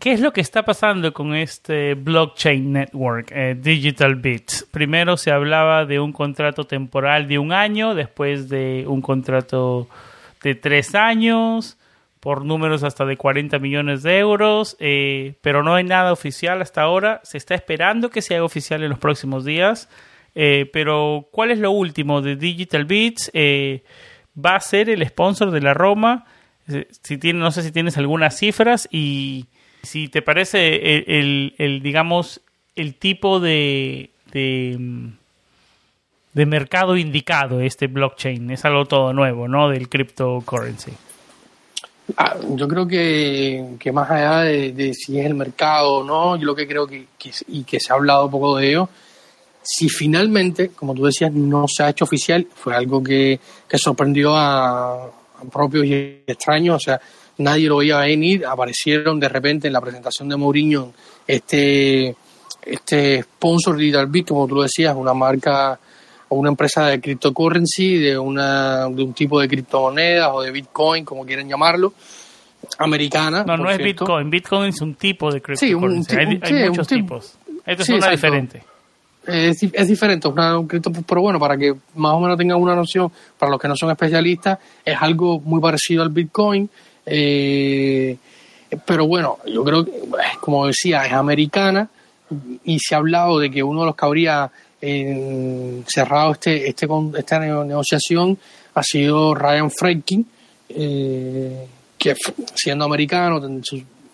[0.00, 4.66] ¿qué es lo que está pasando con este blockchain network, eh, Digital Bits?
[4.70, 9.86] Primero se hablaba de un contrato temporal de un año, después de un contrato
[10.42, 11.76] de tres años,
[12.20, 16.80] por números hasta de 40 millones de euros, eh, pero no hay nada oficial hasta
[16.80, 17.20] ahora.
[17.22, 19.90] Se está esperando que se haga oficial en los próximos días.
[20.32, 23.30] pero, ¿cuál es lo último de Digital Bits?
[23.34, 26.24] ¿Va a ser el sponsor de la Roma?
[27.02, 29.46] Si tiene, no sé si tienes algunas cifras y
[29.82, 32.40] si te parece el, el, digamos,
[32.76, 34.86] el tipo de, de,
[36.46, 38.50] mercado indicado este blockchain.
[38.50, 39.68] Es algo todo nuevo, ¿no?
[39.68, 40.92] Del cryptocurrency.
[42.16, 46.44] Ah, yo creo que, que más allá de, si es el mercado o no, yo
[46.44, 47.06] lo que creo que,
[47.48, 48.88] y que se ha hablado un poco de ello,
[49.62, 54.34] si finalmente, como tú decías, no se ha hecho oficial, fue algo que, que sorprendió
[54.34, 55.10] a,
[55.50, 57.00] propios y extraños, o sea,
[57.38, 60.92] nadie lo veía venir, aparecieron de repente en la presentación de Mourinho
[61.26, 62.14] este,
[62.62, 65.78] este sponsor Digital Bit, como tú lo decías, una marca
[66.28, 71.04] o una empresa de cryptocurrency, de, una, de un tipo de criptomonedas o de Bitcoin,
[71.04, 71.92] como quieren llamarlo,
[72.78, 73.44] americana.
[73.44, 77.34] No, no es Bitcoin, Bitcoin es un tipo de cryptocurrency, hay, muchos tipos.
[77.66, 78.69] Esto es una diferente
[79.26, 83.10] es, es diferente, un cripto, pero bueno, para que más o menos tengan una noción,
[83.38, 86.68] para los que no son especialistas, es algo muy parecido al Bitcoin.
[87.06, 88.16] Eh,
[88.84, 89.92] pero bueno, yo creo que,
[90.40, 91.88] como decía, es americana
[92.64, 96.86] y se ha hablado de que uno de los que habría eh, cerrado este, este,
[97.18, 98.38] esta negociación
[98.74, 100.26] ha sido Ryan Franklin,
[100.68, 101.66] eh,
[101.98, 102.14] que
[102.54, 103.40] siendo americano,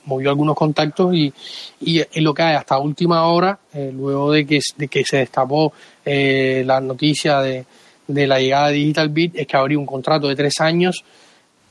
[0.06, 1.32] movió algunos contactos y,
[1.80, 5.72] y, lo que hay hasta última hora, eh, luego de que, de que se destapó
[6.04, 7.64] eh, la noticia de,
[8.06, 11.04] de, la llegada de Digital Beat, es que habría un contrato de tres años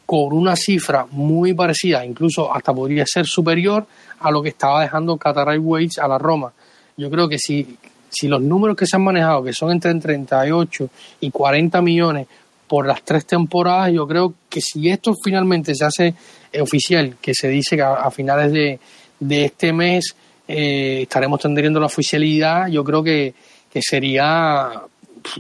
[0.06, 3.86] con una cifra muy parecida, incluso hasta podría ser superior
[4.20, 6.54] a lo que estaba dejando Qatar Airways a la Roma.
[6.98, 7.78] Yo creo que si,
[8.10, 10.90] si los números que se han manejado, que son entre 38
[11.22, 12.28] y 40 millones
[12.68, 16.14] por las tres temporadas, yo creo que si esto finalmente se hace
[16.60, 18.80] oficial, que se dice que a, finales de,
[19.20, 20.16] de, este mes
[20.48, 23.34] eh, estaremos tendriendo la oficialidad, yo creo que,
[23.72, 24.72] que sería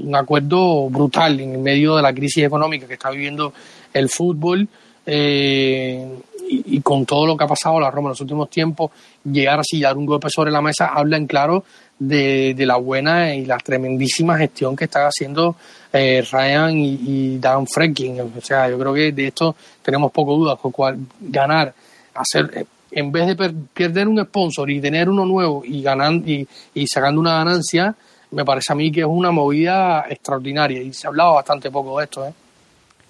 [0.03, 3.53] un acuerdo brutal en medio de la crisis económica que está viviendo
[3.93, 4.67] el fútbol
[5.05, 6.07] eh,
[6.47, 8.91] y, con todo lo que ha pasado la Roma en los últimos tiempos,
[9.23, 11.63] llegar así, dar un golpe sobre la mesa, habla en claro
[11.99, 15.55] de, de la buena y la tremendísima gestión que están haciendo
[15.93, 18.19] eh, Ryan y, Dan Franklin.
[18.19, 21.73] O sea, yo creo que de esto tenemos poco duda, con cual ganar,
[22.13, 26.47] hacer, eh, en vez de perder un sponsor y tener uno nuevo y, ganando, y,
[26.73, 27.95] y sacando una ganancia,
[28.31, 31.97] me parece a mí que es una movida extraordinaria y se ha hablado bastante poco
[31.97, 32.25] de esto.
[32.25, 32.33] ¿eh?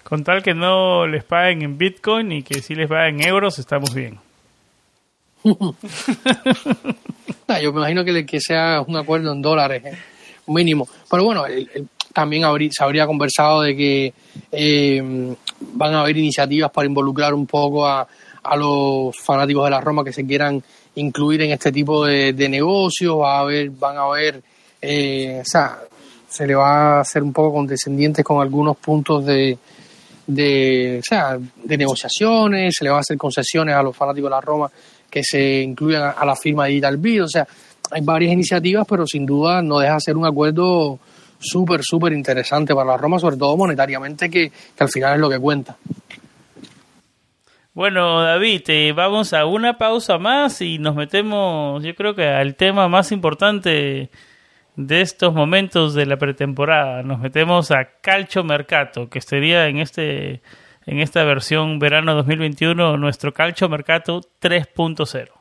[0.04, 3.58] Con tal que no les paguen en Bitcoin y que si les paguen en euros,
[3.58, 4.18] estamos bien.
[7.62, 9.96] yo me imagino que, que sea un acuerdo en dólares ¿eh?
[10.46, 10.88] mínimo.
[11.10, 11.44] Pero bueno,
[12.12, 14.14] también se habría conversado de que
[14.50, 18.06] eh, van a haber iniciativas para involucrar un poco a,
[18.42, 20.62] a los fanáticos de la Roma que se quieran
[20.96, 24.42] incluir en este tipo de, negocios, va a haber, van a haber,
[24.80, 25.78] eh, o sea,
[26.28, 29.58] se le va a hacer un poco condescendientes con algunos puntos de,
[30.26, 34.34] de, o sea, de negociaciones, se le va a hacer concesiones a los fanáticos de
[34.34, 34.70] la Roma
[35.10, 37.46] que se incluyan a, la firma Digital Bid, o sea,
[37.90, 40.98] hay varias iniciativas, pero sin duda no deja de ser un acuerdo
[41.38, 45.30] súper, súper interesante para la Roma, sobre todo monetariamente, que, que al final es lo
[45.30, 45.76] que cuenta.
[47.74, 48.62] Bueno, David,
[48.94, 54.10] vamos a una pausa más y nos metemos, yo creo que al tema más importante
[54.76, 57.02] de estos momentos de la pretemporada.
[57.02, 60.42] Nos metemos a Calcio Mercato, que sería en este
[60.86, 65.35] en esta versión verano 2021 nuestro Calcio Mercato 3.0.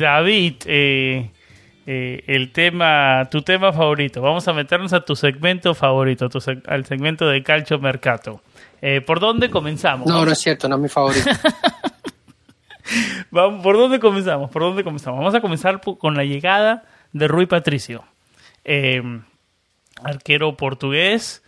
[0.00, 1.30] David, eh,
[1.86, 4.20] eh, el tema, tu tema favorito.
[4.20, 6.28] Vamos a meternos a tu segmento favorito,
[6.66, 8.42] al segmento de Calcio Mercato.
[8.82, 10.08] Eh, ¿Por dónde comenzamos?
[10.08, 11.30] No, no es cierto, no es mi favorito.
[13.30, 14.50] Vamos, ¿Por dónde comenzamos?
[14.50, 15.20] ¿Por dónde comenzamos?
[15.20, 16.82] Vamos a comenzar con la llegada
[17.12, 18.02] de Rui Patricio,
[20.02, 21.44] arquero portugués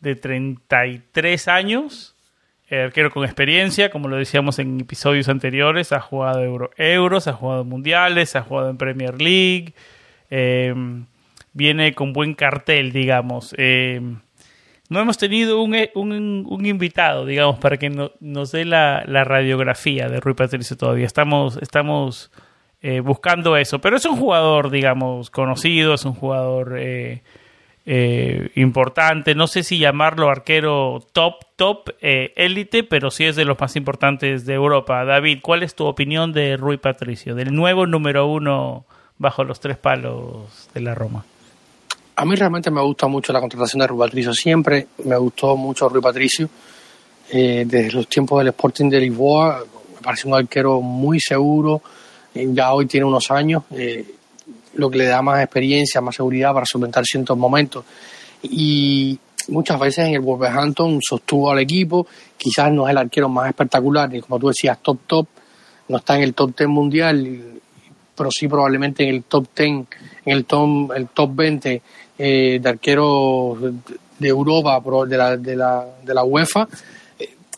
[0.00, 2.16] de 33 años,
[2.70, 7.64] arquero con experiencia, como lo decíamos en episodios anteriores, ha jugado Euro, Euros, ha jugado
[7.64, 9.74] Mundiales, ha jugado en Premier League,
[10.30, 10.74] eh,
[11.52, 13.54] viene con buen cartel, digamos.
[13.58, 14.00] Eh,
[14.88, 20.18] no hemos tenido un, un, invitado, digamos, para que nos dé la, la, radiografía de
[20.18, 21.06] Rui Patricio todavía.
[21.06, 22.32] Estamos, estamos
[23.04, 27.22] buscando eso, pero es un jugador, digamos, conocido, es un jugador eh,
[27.86, 33.58] importante, no sé si llamarlo arquero top, top, eh, élite, pero sí es de los
[33.58, 35.04] más importantes de Europa.
[35.04, 38.84] David, ¿cuál es tu opinión de Rui Patricio, del nuevo número uno
[39.18, 41.24] bajo los tres palos de la Roma?
[42.16, 45.88] A mí realmente me gusta mucho la contratación de Rui Patricio, siempre me gustó mucho
[45.88, 46.48] Rui Patricio.
[47.32, 49.64] Eh, desde los tiempos del Sporting de Lisboa,
[49.94, 51.80] me parece un arquero muy seguro,
[52.34, 53.64] ya hoy tiene unos años,
[54.74, 57.84] lo que le da más experiencia, más seguridad para solventar ciertos momentos.
[58.42, 62.06] Y muchas veces en el Wolverhampton sostuvo al equipo,
[62.36, 65.26] quizás no es el arquero más espectacular, y como tú decías, top top,
[65.88, 67.40] no está en el top 10 mundial,
[68.14, 69.86] pero sí probablemente en el top 10, en
[70.24, 71.82] el top, el top 20
[72.18, 73.58] eh, de arqueros
[74.18, 76.68] de Europa, de la, de la, de la UEFA.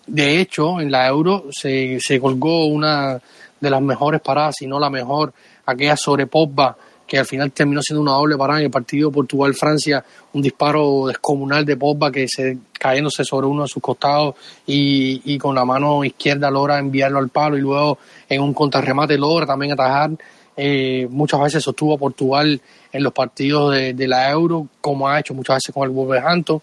[0.07, 3.21] De hecho, en la Euro se, se colgó una
[3.61, 5.33] de las mejores paradas, si no la mejor,
[5.67, 10.05] aquella sobre Pogba, que al final terminó siendo una doble parada en el partido Portugal-Francia,
[10.33, 14.35] un disparo descomunal de Pogba que se cayéndose sobre uno de sus costados
[14.67, 19.47] y, con la mano izquierda logra enviarlo al palo y luego en un contrarremate logra
[19.47, 20.11] también atajar.
[20.57, 22.61] Eh, muchas veces sostuvo a Portugal
[22.93, 26.61] en los partidos de, la Euro, como ha hecho muchas veces con el Wolverhampton.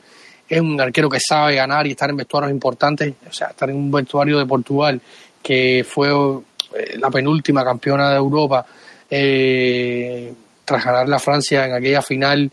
[0.47, 3.75] Es un arquero que sabe ganar y estar en vestuarios importantes, o sea, estar en
[3.75, 4.99] un vestuario de Portugal
[5.41, 8.65] que fue eh, la penúltima campeona de Europa
[9.09, 10.33] eh,
[10.65, 12.51] tras ganar la Francia en aquella final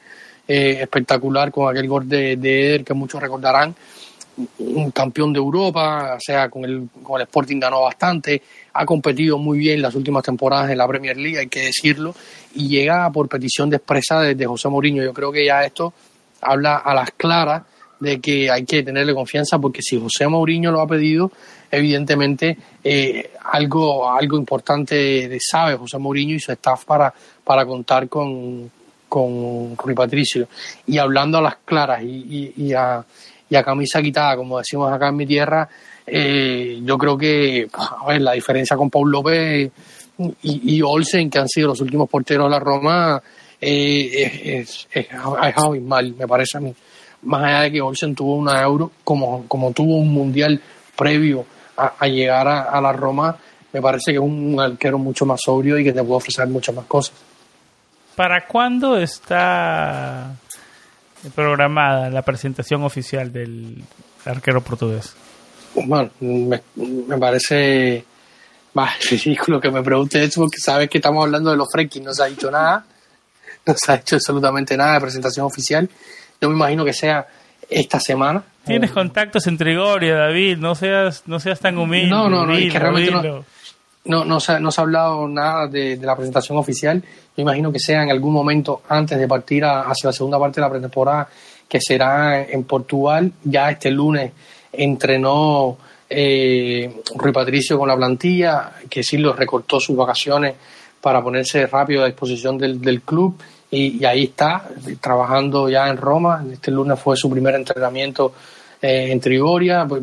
[0.48, 3.74] eh, espectacular con aquel gol de, Eder que muchos recordarán,
[4.58, 8.42] un campeón de Europa, o sea, con el, con el Sporting ganó bastante,
[8.74, 12.14] ha competido muy bien las últimas temporadas en la Premier League, hay que decirlo,
[12.54, 15.02] y llega por petición de expresa de José Mourinho.
[15.02, 15.94] Yo creo que ya esto
[16.42, 17.62] habla a las claras
[18.00, 21.30] de que hay que tenerle confianza porque si José Mourinho lo ha pedido,
[21.70, 27.12] evidentemente eh, algo, algo importante sabe José Mourinho y su staff para,
[27.44, 28.70] para contar con,
[29.08, 30.48] con Rui Patricio.
[30.86, 33.04] Y hablando a las claras y, a,
[33.48, 35.68] y, a, camisa quitada, como decimos acá en mi tierra,
[36.06, 39.70] eh, yo creo que a ver, la diferencia con Paul López
[40.42, 43.22] y, Olsen, que han sido los últimos porteros de la Roma,
[43.60, 46.74] eh, es, es, es, me parece a mí.
[47.26, 50.60] Más allá de que Olsen tuvo una euro, como, como tuvo un mundial
[50.96, 51.44] previo
[51.76, 53.36] a, llegar a, la Roma,
[53.72, 56.74] me parece que es un arquero mucho más sobrio y que te puede ofrecer muchas
[56.74, 57.14] más cosas.
[58.14, 60.34] ¿Para cuándo está
[61.34, 63.84] programada la presentación oficial del
[64.24, 65.14] arquero portugués?
[65.74, 68.04] Bueno, me, parece
[68.72, 72.14] más ridículo que me pregunte eso porque sabes que estamos hablando de los Frenkie, no
[72.14, 72.86] se ha dicho nada,
[73.66, 75.88] no se ha hecho absolutamente nada de presentación oficial.
[76.40, 77.26] Yo me imagino que sea
[77.68, 78.42] esta semana.
[78.64, 82.10] Tienes contactos entre Gregorio, David, no seas, no seas tan humilde.
[82.10, 83.44] No, no, no, es que realmente no,
[84.06, 87.02] no, no, se, no se ha hablado nada de, la presentación oficial.
[87.36, 90.66] Yo imagino que sea en algún momento antes de partir hacia la segunda parte de
[90.66, 91.28] la pretemporada,
[91.68, 93.30] que será en Portugal.
[93.44, 94.32] Ya este lunes
[94.72, 95.76] entrenó
[96.08, 100.54] eh, Rui Patricio con la plantilla, que sí lo recortó sus vacaciones
[101.00, 103.36] para ponerse rápido a disposición del, del club.
[103.76, 104.68] Y, ahí está,
[105.00, 106.42] trabajando ya en Roma.
[106.50, 108.32] Este lunes fue su primer entrenamiento
[108.80, 109.84] eh, en Trigoria.
[109.86, 110.02] Pues,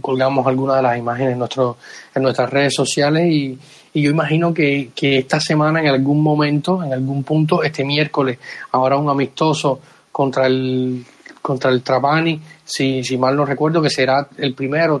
[0.00, 1.76] colgamos algunas de las imágenes en, nuestro,
[2.14, 3.58] en nuestras redes sociales y,
[3.94, 8.38] yo imagino que, esta semana en algún momento, en algún punto, este miércoles,
[8.72, 9.80] habrá un amistoso
[10.10, 11.04] contra el
[11.42, 15.00] contra el Trapani, si, si mal no recuerdo, que será el primero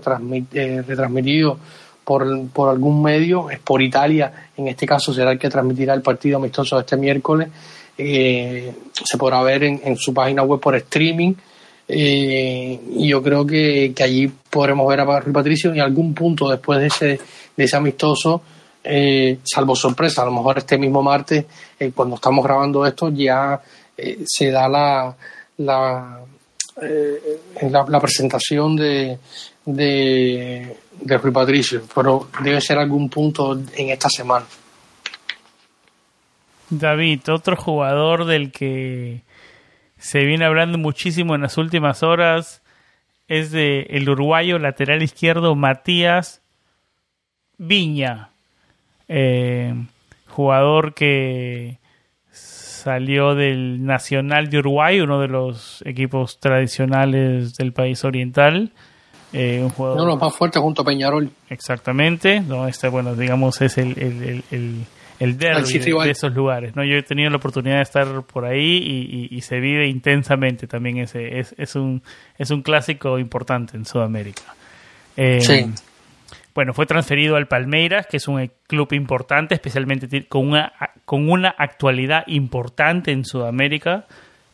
[0.52, 1.56] eh, retransmitido
[2.04, 6.02] por, por algún medio, es por Italia, en este caso será el que transmitirá el
[6.02, 7.48] partido amistoso este miércoles,
[7.96, 11.34] eh, se podrá ver en, su página web por streaming
[11.86, 16.80] eh, y yo creo que, allí podremos ver a Rui Patricio en algún punto después
[16.80, 17.20] de ese,
[17.56, 18.42] de ese amistoso,
[18.82, 21.44] eh, salvo sorpresa, a lo mejor este mismo martes,
[21.78, 23.60] eh, cuando estamos grabando esto, ya
[24.24, 25.14] se da la,
[25.58, 26.20] la,
[27.70, 29.18] la, presentación de,
[29.64, 34.46] de, de Rui Patricio, pero debe ser algún punto en esta semana.
[36.70, 39.22] David, otro jugador del que
[39.98, 42.62] se viene hablando muchísimo en las últimas horas
[43.28, 46.42] es de el uruguayo lateral izquierdo Matías
[47.58, 48.30] Viña,
[49.06, 49.74] eh,
[50.26, 51.78] jugador que
[52.30, 58.72] salió del Nacional de Uruguay, uno de los equipos tradicionales del país oriental.
[59.32, 61.30] Eh, un jugador, uno de los más fuertes junto a Peñarol.
[61.48, 64.44] Exactamente, no, este, bueno, digamos, es el
[65.22, 66.74] el derby de, esos lugares.
[66.74, 66.84] ¿no?
[66.84, 71.38] Yo he tenido la oportunidad de estar por ahí y, se vive intensamente también ese.
[71.38, 72.02] Es, es, un,
[72.38, 74.42] es un clásico importante en Sudamérica.
[75.16, 75.70] Eh, sí.
[76.56, 80.72] Bueno, fue transferido al Palmeiras, que es un club importante, especialmente con una,
[81.04, 84.06] con una actualidad importante en Sudamérica.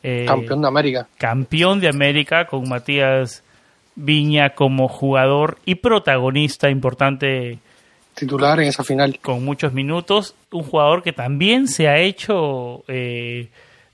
[0.02, 1.08] Eh, campeón de América.
[1.16, 3.42] Campeón de América con Matías
[4.00, 7.58] Viña como jugador y protagonista importante
[8.14, 9.18] titular en esa final.
[9.20, 10.34] Con muchos minutos.
[10.50, 13.48] Un jugador que también se ha hecho, eh,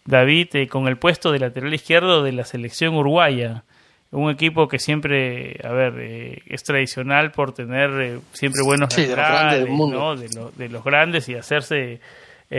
[0.05, 3.65] David, eh, con el puesto de lateral izquierdo de la selección uruguaya.
[4.11, 10.51] Un equipo que siempre, a ver, eh, es tradicional por tener siempre buenos laterales, de,
[10.57, 12.01] de, los grandes y hacerse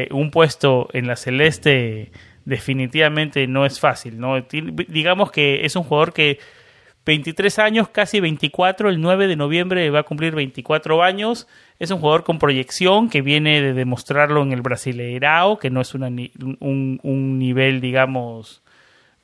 [0.09, 2.11] un puesto en la celeste
[2.43, 4.19] definitivamente no es fácil.
[4.19, 4.41] ¿no?
[4.41, 6.39] Digamos que es un jugador que
[7.05, 11.47] 23 años, casi 24, el 9 de noviembre va a cumplir 24 años.
[11.79, 15.93] Es un jugador con proyección que viene de demostrarlo en el Brasileirao, que no es
[15.93, 18.63] una, un, un, nivel, digamos,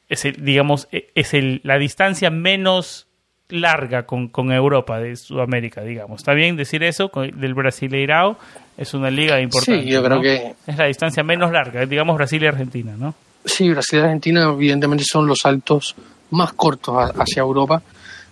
[0.09, 3.07] es el, digamos, e, es el, la distancia menos
[3.49, 6.21] larga con, con, Europa de Sudamérica, digamos.
[6.21, 7.11] ¿Está bien decir eso?
[7.33, 8.37] Del Brasileirao
[8.77, 9.83] es una liga importante.
[9.83, 10.53] Sí, yo creo que...
[10.67, 13.15] Es la distancia menos larga, digamos Brasil y Argentina, ¿no?
[13.43, 15.95] Sí, Brasil y Argentina evidentemente son los saltos
[16.31, 17.81] más cortos hacia Europa,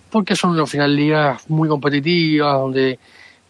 [0.10, 3.00] porque son al final ligas muy competitivas, donde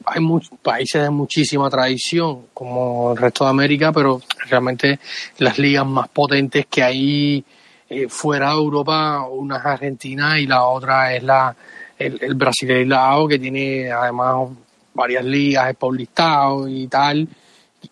[0.06, 5.00] hay muchos países de muchísima tradición, como el resto de América, pero realmente
[5.38, 7.44] las ligas más potentes que hay
[7.90, 11.56] eh, fuera de Europa, una es Argentina y la otra es la
[11.98, 14.50] el, el Brasileirao, que tiene además
[14.94, 17.28] varias ligas, es paulistado y tal,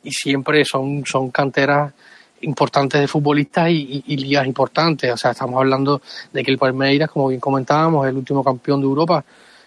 [0.03, 1.93] y siempre son, son canteras
[2.41, 5.11] importantes de futbolistas y, ligas importantes.
[5.11, 8.81] O sea, estamos hablando de que el Palmeiras, como bien comentábamos, es el último campeón
[8.81, 9.23] de Europa,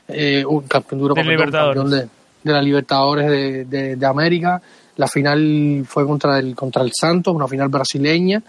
[0.09, 2.09] eh, un campeón de Europa, de campeón de,
[2.43, 3.29] de la Libertadores
[3.69, 4.61] de, de, América.
[4.97, 8.43] La final fue contra el, contra el Santos, una final brasileña.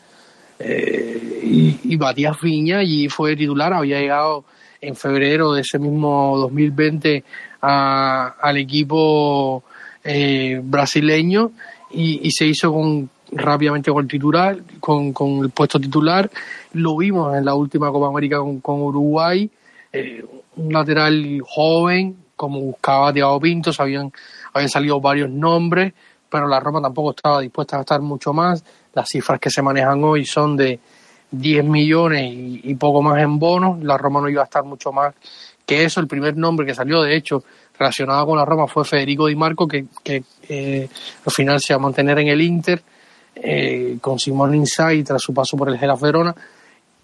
[0.60, 4.46] Eh, y, y Matías Viña allí fue titular, había llegado
[4.80, 7.24] en febrero de ese mismo 2020
[7.62, 9.64] a, al equipo
[10.04, 11.52] eh, brasileño
[11.92, 16.30] y, y se hizo con rápidamente con el titular, con, con el puesto titular.
[16.74, 19.50] Lo vimos en la última Copa América con, Uruguay,
[19.92, 20.26] eh,
[20.58, 24.12] un lateral joven, como buscaba Thiago Pinto, habían,
[24.54, 25.94] habían salido varios nombres,
[26.30, 28.64] pero la Roma tampoco estaba dispuesta a gastar mucho más.
[28.94, 30.80] Las cifras que se manejan hoy son de
[31.32, 33.84] 10 millones y, poco más en bonos.
[33.84, 35.14] La Roma no iba a gastar mucho más
[35.66, 36.00] que eso.
[36.00, 37.44] El primer nombre que salió, de hecho,
[37.78, 40.90] relacionado con la Roma fue Federico Di Marco, que, que eh,
[41.26, 42.82] al final se va a mantener en el Inter,
[43.36, 46.36] eh, con Simón Inzaghi tras su paso por el Gela Verona.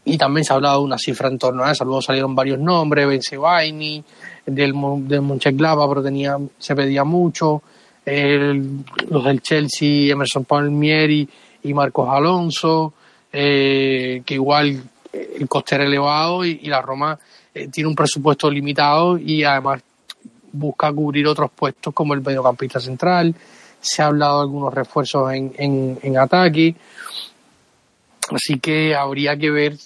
[0.06, 1.84] Y también se ha hablado de una cifra en torno a eso.
[1.84, 4.04] Luego salieron varios nombres, Benzebaini,
[4.46, 4.74] del,
[5.08, 7.62] del Monchengladbach, pero tenía, se pedía mucho.
[8.06, 11.28] El, los del Chelsea, Emerson Palmieri
[11.64, 12.94] y Marcos Alonso,
[13.34, 17.20] eh, que igual el coste era elevado y, y la Roma
[17.54, 19.82] eh, tiene un presupuesto limitado y además
[20.52, 23.34] busca cubrir otros puestos como el mediocampista central.
[23.88, 26.76] Se ha hablado de algunos refuerzos en, en, en ataque.
[28.30, 29.78] Así que habría que ver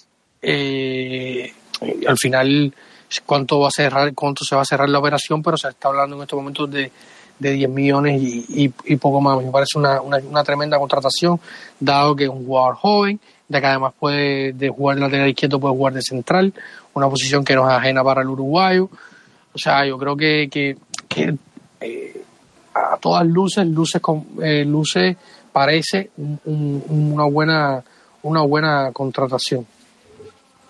[0.42, 1.52] eh,
[2.06, 2.74] al final
[3.24, 6.16] cuánto va a cerrar, cuánto se va a cerrar la operación, pero se está hablando
[6.16, 6.90] en estos momentos de,
[7.38, 9.42] de 10 millones y, y, poco más.
[9.42, 11.38] Me parece una, una, tremenda contratación,
[11.78, 15.60] dado que es un jugador joven, de que además puede de jugar de lateral izquierdo,
[15.60, 16.52] puede jugar de central,
[16.94, 18.88] una posición que no es ajena para el uruguayo.
[19.54, 20.76] O sea, yo creo que, que,
[21.08, 21.36] que
[21.80, 22.21] eh,
[22.74, 25.16] a todas luces, luces, con, eh, luces
[25.52, 27.84] parece un, un, una buena
[28.22, 29.66] una buena contratación.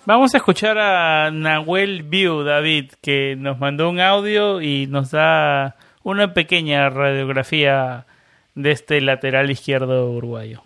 [0.05, 5.76] Vamos a escuchar a Nahuel View, David, que nos mandó un audio y nos da
[6.03, 8.07] una pequeña radiografía
[8.55, 10.62] de este lateral izquierdo uruguayo.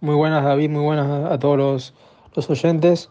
[0.00, 1.94] Muy buenas, David, muy buenas a, todos los,
[2.34, 3.08] los, oyentes.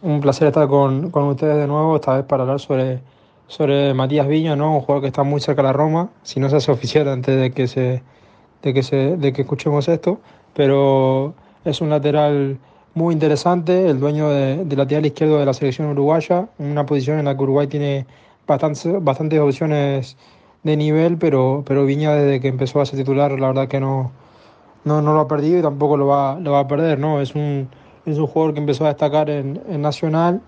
[0.00, 3.00] Un placer estar con, con, ustedes de nuevo, esta vez para hablar sobre,
[3.46, 4.74] sobre Matías Viña, ¿no?
[4.74, 7.38] un jugador que está muy cerca de la Roma, si no se hace oficial antes
[7.38, 8.02] de que, se,
[8.62, 10.20] de que, se, de que escuchemos esto,
[10.54, 11.34] pero
[11.64, 12.58] es un lateral
[12.94, 17.24] muy interesante, el dueño de, de lateral izquierdo de la selección uruguaya, una posición en
[17.24, 18.06] la que Uruguay tiene
[18.46, 20.16] bastantes, bastantes opciones
[20.62, 24.12] de nivel, pero, pero Viña desde que empezó a ser titular, la verdad que no,
[24.84, 27.20] no, no lo ha perdido y tampoco lo va, lo va a perder, ¿no?
[27.20, 27.68] Es un,
[28.06, 30.42] es un jugador que empezó a destacar en, en Nacional,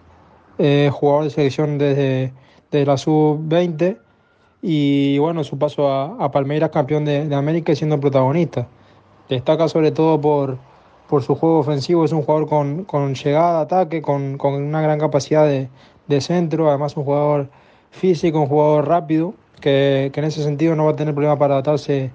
[0.58, 2.32] eh, jugador de selección desde,
[2.70, 3.98] desde la sub-20
[4.62, 8.66] y bueno, su paso a, a Palmeiras, campeón de, de América y siendo protagonista.
[9.28, 10.58] Destaca sobre todo por,
[11.08, 14.98] por su juego ofensivo, es un jugador con, con llegada, ataque, con, con una gran
[14.98, 15.68] capacidad de,
[16.06, 17.48] de, centro, además un jugador
[17.90, 21.54] físico, un jugador rápido, que, que, en ese sentido no va a tener problema para
[21.54, 22.10] adaptarse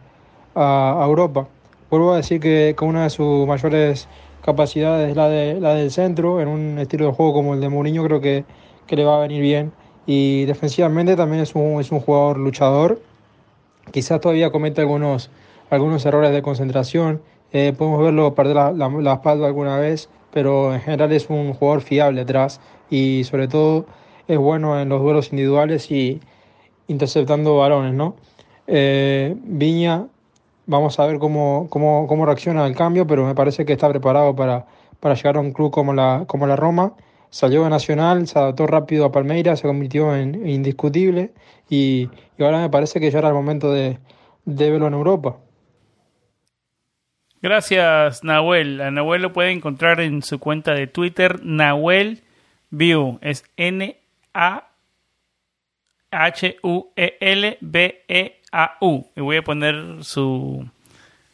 [0.56, 1.48] a, a Europa.
[1.90, 4.08] Vuelvo a decir que, que, una de sus mayores
[4.44, 7.70] capacidades es la, de, la del centro, en un estilo de juego como el de
[7.70, 8.46] Mourinho creo que,
[8.88, 9.72] que le va a venir bien.
[10.06, 13.02] Y defensivamente también es un, es un jugador luchador,
[13.92, 15.30] quizás todavía comete algunos,
[15.70, 17.22] algunos errores de concentración,
[17.52, 21.82] eh, podemos verlo perder la, la, espalda alguna vez, pero en general es un jugador
[21.82, 23.86] fiable atrás y sobre todo
[24.28, 26.20] es bueno en los duelos individuales y
[26.88, 28.16] interceptando balones, ¿no?
[28.68, 30.08] Eh, Viña,
[30.68, 34.36] vamos a ver cómo, cómo, cómo reacciona al cambio, pero me parece que está preparado
[34.36, 34.68] para,
[35.00, 36.94] para llegar a un club como la, como la Roma.
[37.30, 41.32] Salió de Nacional, se adaptó rápido a Palmeiras, se convirtió en, indiscutible
[41.70, 44.00] y, y, ahora me parece que ya era el momento de,
[44.46, 45.38] de verlo en Europa.
[47.42, 48.82] Gracias, Nahuel.
[48.82, 52.24] A Nahuel lo puede encontrar en su cuenta de Twitter, Nahuel
[52.70, 53.18] View.
[53.22, 54.72] Es N-A-H-U-E-L-B-E-A-U.
[59.16, 60.70] Y voy a poner su,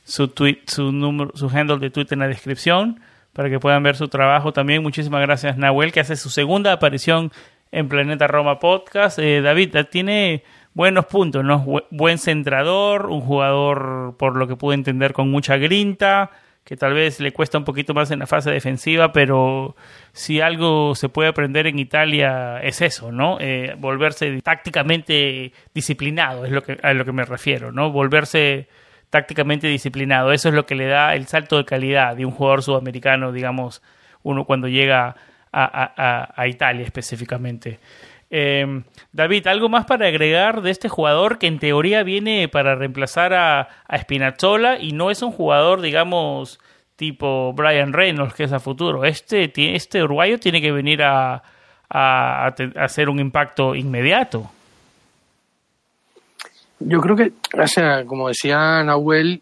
[0.04, 3.02] su, tweet, su, número, su handle de Twitter en la descripción
[3.36, 4.82] para que puedan ver su trabajo también.
[4.82, 7.34] Muchísimas gracias, Nahuel, que hace su segunda aparición
[7.70, 9.20] en Planeta Roma Podcast.
[9.20, 11.66] Eh, David, tiene buenos puntos, ¿no?
[11.92, 16.32] Buen centrador, un jugador, por lo que pude entender, con mucha grinta,
[16.64, 19.76] que tal vez le cuesta un poquito más en la fase defensiva, pero
[20.14, 23.38] si algo se puede aprender en Italia es eso, ¿no?
[23.42, 27.92] Eh, volverse tácticamente disciplinado, es lo que, a lo que me refiero, ¿no?
[27.92, 28.70] Volverse
[29.16, 32.64] tácticamente disciplinado, eso es lo que le da el salto de calidad de un jugador
[32.64, 33.82] sudamericano, digamos,
[34.24, 35.16] uno cuando llega
[35.54, 37.80] a, a, Italia específicamente.
[38.30, 43.34] Eh, David, ¿algo más para agregar de este jugador que en teoría viene para reemplazar
[43.34, 46.60] a, a Spinazzola y no es un jugador, digamos,
[46.98, 49.06] tipo Brian Reynolds, que es a futuro?
[49.06, 51.42] Este, este uruguayo tiene que venir a,
[51.90, 54.52] a hacer un impacto inmediato.
[56.80, 59.42] Yo creo que, o sea, como decía Nahuel,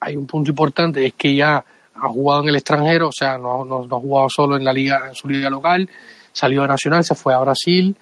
[0.00, 1.64] hay un punto importante, es que ya
[1.94, 4.72] ha jugado en el extranjero, o sea, no, no, no ha jugado solo en la
[4.72, 5.88] liga, en su liga local,
[6.32, 7.96] salió a Nacional, se fue a Brasil,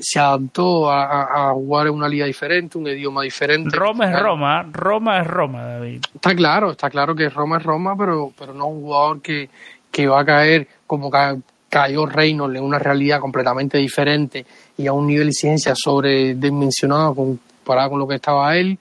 [0.00, 3.74] se adaptó a, a, jugar en una liga diferente, un idioma diferente.
[3.74, 6.02] Roma es Roma, Roma es Roma, David.
[6.14, 9.48] Está claro, está claro que Roma es Roma, pero, pero no un jugador que,
[9.90, 11.36] que va a caer como ca
[11.72, 14.44] cayó Reynolds en una realidad completamente diferente
[14.76, 17.14] y a un nivel de exigencia sobredimensionado
[17.72, 18.78] comparado con lo que estaba él.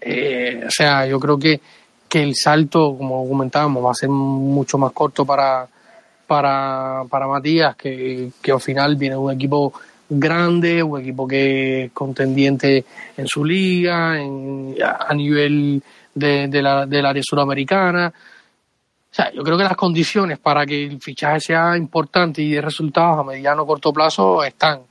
[0.00, 1.60] Eh, o sea, yo creo que,
[2.08, 5.66] que el salto, como comentábamos, va a ser mucho más corto para,
[6.26, 9.72] para, para Matías, que, que al final viene un equipo
[10.08, 12.84] grande, un equipo que es contendiente
[13.16, 15.82] en su liga, en, a nivel
[16.14, 18.12] de, la, del área sudamericana.
[19.10, 22.60] O sea, yo creo que las condiciones para que el fichaje sea importante y de
[22.60, 24.82] resultados a mediano o corto plazo están.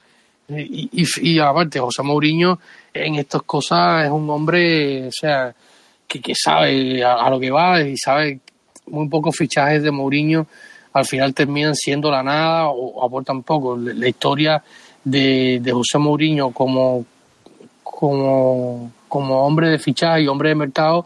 [0.49, 2.57] Y, y, aparte, José Mourinho
[2.93, 5.53] en estas cosas es un hombre, o sea,
[6.07, 8.39] que, que sabe a, lo que va y sabe
[8.87, 10.47] muy pocos fichajes de Mourinho
[10.93, 13.75] al final terminan siendo la nada o, aportan poco.
[13.77, 14.63] La, historia
[15.03, 17.05] de, de, José Mourinho como,
[17.83, 21.05] como, como hombre de fichaje y hombre de mercado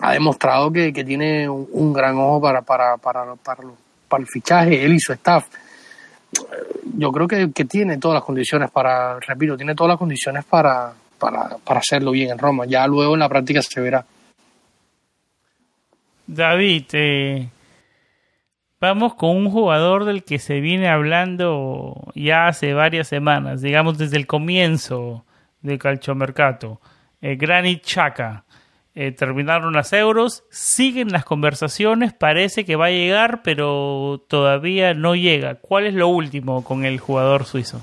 [0.00, 3.62] ha demostrado que, que tiene un, un, gran ojo para, para, para, para,
[4.06, 5.46] para el fichaje, él y su staff
[6.96, 11.56] yo creo que, tiene todas las condiciones para, repito, tiene todas las condiciones para, para,
[11.64, 12.64] para hacerlo bien en Roma.
[12.66, 14.04] Ya luego en la práctica se verá.
[16.26, 17.48] David, eh,
[18.80, 24.16] vamos con un jugador del que se viene hablando ya hace varias semanas, digamos desde
[24.16, 25.24] el comienzo
[25.60, 26.80] del calchomercato,
[27.20, 28.44] eh, Granit Chaka.
[28.98, 35.14] Eh, terminaron las euros, siguen las conversaciones, parece que va a llegar, pero todavía no
[35.14, 35.56] llega.
[35.56, 37.82] ¿Cuál es lo último con el jugador suizo?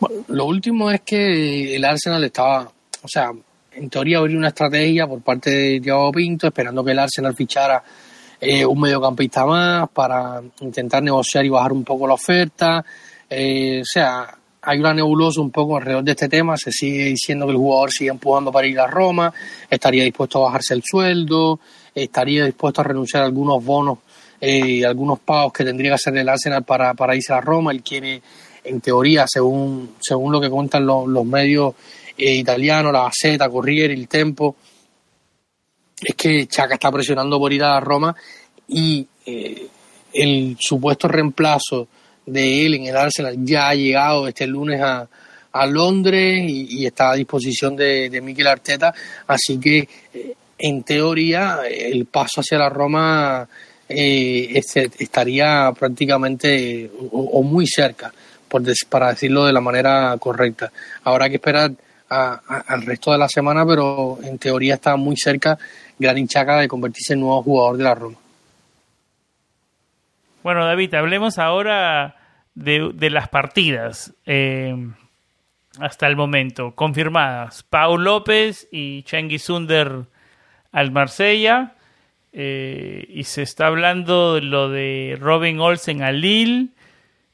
[0.00, 2.72] Bueno, lo último es que el Arsenal estaba,
[3.02, 3.30] o sea,
[3.72, 7.84] en teoría habría una estrategia por parte de Thiago Pinto, esperando que el Arsenal fichara
[8.40, 12.82] eh, un mediocampista más para intentar negociar y bajar un poco la oferta.
[13.28, 17.46] Eh, o sea, hay una nebulosa un poco alrededor de este tema, se sigue diciendo
[17.46, 19.32] que el jugador sigue empujando para ir a Roma,
[19.70, 21.60] estaría dispuesto a bajarse el sueldo,
[21.94, 23.98] estaría dispuesto a renunciar a algunos bonos
[24.40, 27.70] y eh, algunos pagos que tendría que hacer el Arsenal para, para irse a Roma,
[27.70, 28.20] él quiere,
[28.64, 31.74] en teoría, según, según lo que cuentan los, medios
[32.18, 34.56] eh, italianos, la Gaceta, Corriere, el Tempo,
[36.00, 38.16] es que Chaca está presionando por ir a Roma
[38.66, 39.68] y eh,
[40.12, 41.86] el supuesto reemplazo
[42.26, 45.08] de él en el Arsenal ya ha llegado este lunes a,
[45.52, 48.92] a Londres y, está a disposición de, de Mikel Arteta,
[49.26, 53.48] así que eh, en teoría el paso hacia la Roma
[53.88, 58.12] eh, este, estaría prácticamente o, muy cerca,
[58.48, 60.72] por des, para decirlo de la manera correcta.
[61.04, 61.72] Habrá que esperar
[62.08, 65.58] al resto de la semana, pero en teoría está muy cerca
[65.98, 68.16] Granit Xhaka de convertirse en nuevo jugador de la Roma.
[70.46, 72.14] Bueno, David, hablemos ahora
[72.54, 74.76] de, de las partidas eh,
[75.80, 77.64] hasta el momento confirmadas.
[77.64, 80.02] Paul López y Cengiz Sunder
[80.70, 81.74] al Marsella.
[82.32, 86.68] Eh, y se está hablando de lo de Robin Olsen al Lille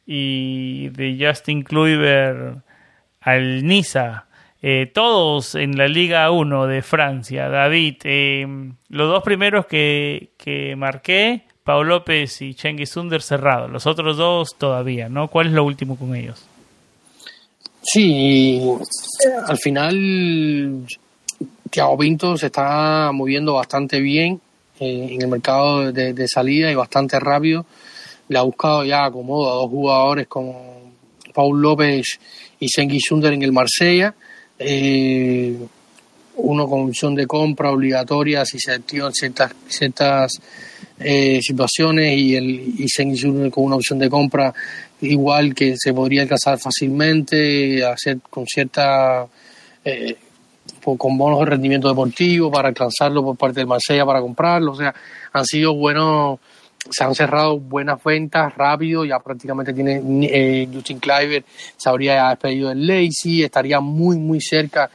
[0.07, 2.65] y de Justin Kluivert
[3.21, 4.25] al Niza.
[4.63, 7.51] Eh, todos en la Liga 1 de Francia.
[7.51, 7.97] David,
[8.89, 13.69] los dos primeros que, que marqué Pau López y Cengiz Sunder cerrado.
[13.69, 15.29] Los otros dos todavía, ¿no?
[15.29, 16.45] ¿Cuál es lo último con ellos?
[17.83, 18.61] Sí,
[19.47, 20.87] al final
[21.71, 24.41] Thiago Pinto se está moviendo bastante bien
[24.79, 27.67] eh, en el mercado de, salida y bastante rápido.
[28.29, 30.93] Le ha buscado ya acomodo a dos jugadores como
[31.35, 32.19] Paul López
[32.61, 34.15] y Cengiz Sunder en el Marsella.
[34.59, 35.57] Eh,
[36.37, 40.33] uno con opción de compra obligatoria si se activan ciertas, ciertas
[40.99, 44.53] eh, situaciones y el y Sengiz con una opción de compra
[45.01, 49.27] igual que se podría alcanzar fácilmente, hacer con cierta
[49.85, 50.17] eh,
[50.83, 54.95] con bonos de rendimiento deportivo para alcanzarlo por parte del Marsella para comprarlo, o sea,
[55.33, 56.41] han sido buenos,
[56.91, 61.45] se han cerrado buenas ventas rápido, ya prácticamente tiene eh, Justin Cliver,
[61.77, 64.91] se habría despedido del Lacey, estaría muy muy cerca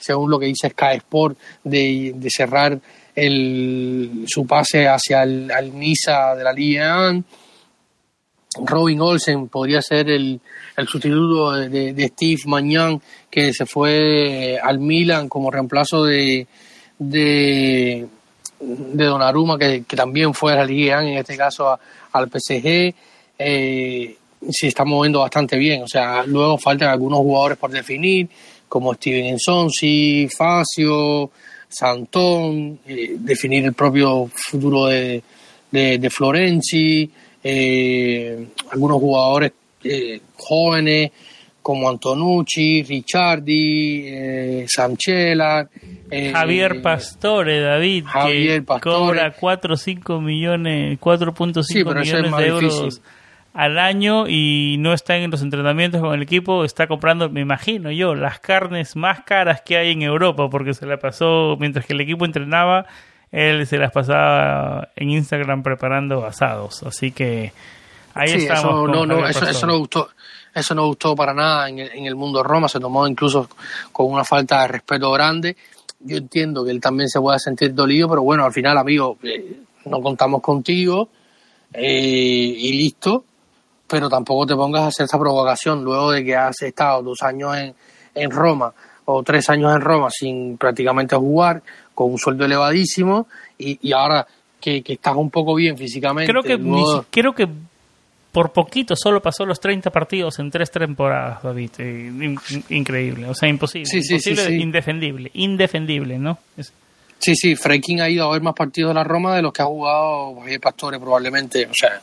[0.00, 2.78] según lo que dice Sky Sport, de, de cerrar
[3.14, 7.24] el, su pase hacia el al Niza de la Liga 1.
[8.64, 10.40] Robin Olsen podría ser el,
[10.76, 16.46] el sustituto de, Steve Magnan, que se fue al Milan como reemplazo de,
[16.98, 18.06] de,
[18.58, 21.78] de Donnarumma, que, que también fue a la Liga 1, en este caso
[22.12, 22.94] al PSG.
[23.38, 24.16] Eh,
[24.50, 25.82] se está moviendo bastante bien.
[25.82, 28.28] O sea, luego faltan algunos jugadores por definir
[28.68, 31.30] como Steven Ensonsi, Facio,
[31.68, 35.22] Santón, eh, definir el propio futuro de,
[35.70, 37.10] de, de Florenzi,
[37.42, 39.52] eh, algunos jugadores
[39.84, 41.10] eh, jóvenes
[41.60, 45.68] como Antonucci, Ricciardi, Samchela.
[46.32, 48.96] Javier Pastore, David, Javier que Pastore.
[48.96, 53.02] cobra 4 o 5 millones, 4.5 sí, millones de euros.
[53.54, 57.90] Al año y no está en los entrenamientos con el equipo, está comprando, me imagino
[57.90, 61.94] yo, las carnes más caras que hay en Europa, porque se la pasó, mientras que
[61.94, 62.86] el equipo entrenaba,
[63.32, 66.82] él se las pasaba en Instagram preparando asados.
[66.84, 67.52] Así que
[68.14, 68.64] ahí sí, estamos.
[68.64, 70.08] Eso, no, no, eso, eso, no gustó.
[70.54, 73.48] eso no gustó para nada en el, en el mundo de Roma, se tomó incluso
[73.92, 75.56] con una falta de respeto grande.
[76.00, 79.62] Yo entiendo que él también se pueda sentir dolido, pero bueno, al final, amigo, eh,
[79.86, 81.08] no contamos contigo
[81.72, 83.24] eh, y listo,
[83.88, 87.56] pero tampoco te pongas a hacer esa provocación luego de que has estado dos años
[87.56, 87.74] en,
[88.14, 88.72] en Roma
[89.06, 91.62] o tres años en Roma sin prácticamente jugar,
[91.94, 93.26] con un sueldo elevadísimo
[93.56, 94.26] y, y ahora
[94.60, 96.30] que, que, estás un poco bien físicamente.
[96.30, 97.06] Creo que, luego...
[97.10, 97.48] creo que
[98.30, 101.70] por poquito solo pasó los 30 partidos en tres temporadas, David.
[101.78, 102.36] Eh,
[102.68, 103.86] increíble, o sea, imposible.
[103.86, 106.38] Sí, imposible, sí, sí, indefendible, indefendible, ¿no?
[106.56, 106.72] Es...
[107.18, 109.62] Sí, sí, Freikin ha ido a ver más partidos de la Roma de los que
[109.62, 112.00] ha jugado Javier Pastore probablemente, o sea,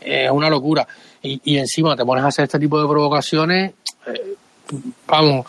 [0.00, 0.86] es una locura.
[1.44, 3.74] Y, encima te pones a hacer este tipo de provocaciones,
[4.06, 4.34] eh,
[5.06, 5.46] vamos,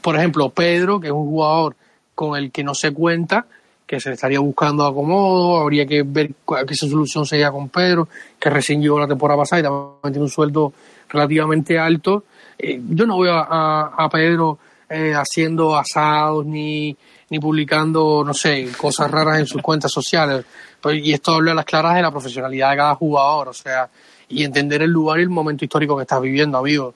[0.00, 1.76] por ejemplo, Pedro, que es un jugador
[2.14, 3.46] con el que no se cuenta,
[3.86, 6.30] que se estaría buscando acomodo, habría que ver
[6.66, 8.08] qué solución sería con Pedro,
[8.38, 10.72] que recién llegó la temporada pasada y también tiene un sueldo
[11.08, 12.24] relativamente alto.
[12.56, 14.58] Eh, yo no veo a, a, Pedro
[14.88, 16.96] eh, haciendo asados ni,
[17.30, 20.44] ni publicando, no sé, cosas raras en sus cuentas sociales.
[20.92, 23.88] Y esto habla a las claras de la profesionalidad de cada jugador, o sea,
[24.30, 26.94] y entender el lugar y el momento histórico que estás viviendo, amigo.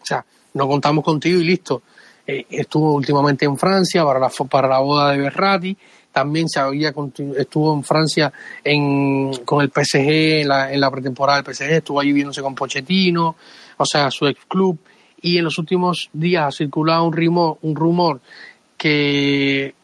[0.00, 0.24] O sea,
[0.54, 1.82] no contamos contigo y listo.
[2.26, 5.76] Eh, estuvo últimamente en Francia para la, para la boda de Berrati,
[6.12, 6.92] también se había
[7.36, 8.32] estuvo en Francia
[8.64, 12.54] en, con el PSG en la, en la pretemporada del PSG, estuvo allí viéndose con
[12.54, 13.36] Pochettino,
[13.76, 14.78] o sea, su ex club,
[15.22, 18.20] y en los últimos días ha circulado un rumor, un rumor
[18.76, 19.74] que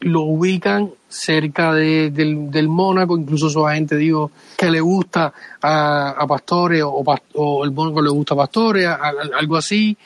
[0.00, 5.32] lo ubican cerca de, del, del Mónaco, incluso su agente digo que le gusta
[5.62, 9.96] a, a Pastore o, el Mónaco le gusta a Pastore, algo así,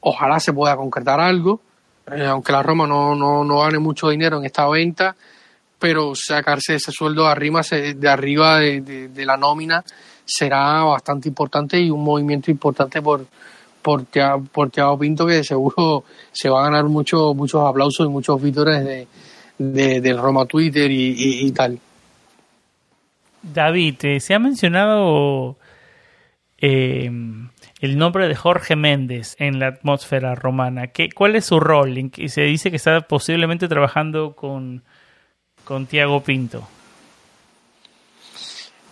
[0.00, 1.60] ojalá se pueda concretar algo,
[2.10, 5.14] eh, aunque la Roma no, no, no gane mucho dinero en esta venta,
[5.78, 9.84] pero sacarse ese sueldo de arriba, de, arriba de, la nómina
[10.24, 13.26] será bastante importante y un movimiento importante por,
[13.82, 14.04] por,
[14.52, 18.84] por Thiago Pinto que seguro se va a ganar mucho, muchos aplausos y muchos vítores
[18.84, 19.06] de,
[19.58, 21.78] de, del Roma Twitter y, y, y tal.
[23.42, 25.56] David, eh, se ha mencionado
[26.58, 27.10] eh,
[27.80, 30.88] el nombre de Jorge Méndez en la atmósfera romana.
[30.88, 31.96] ¿Qué, ¿Cuál es su rol?
[31.98, 34.82] Y se dice que está posiblemente trabajando con,
[35.64, 36.68] con Tiago Pinto.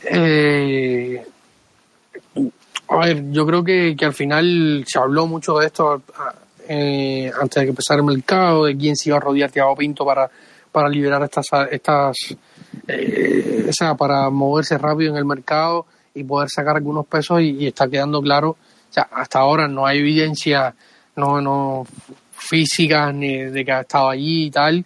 [0.09, 1.27] Eh,
[2.89, 6.03] a ver, yo creo que, que, al final se habló mucho de esto
[6.69, 10.05] eh, antes de que empezara el mercado, de quién se iba a rodear Tiago Pinto
[10.05, 10.31] para,
[10.71, 12.17] para liberar estas, estas
[12.87, 17.51] eh, o sea, para moverse rápido en el mercado y poder sacar algunos pesos y,
[17.51, 20.75] y está quedando claro o sea, hasta ahora no hay evidencia
[21.17, 21.87] no, no
[22.37, 24.85] físicas ni de que ha estado allí y tal,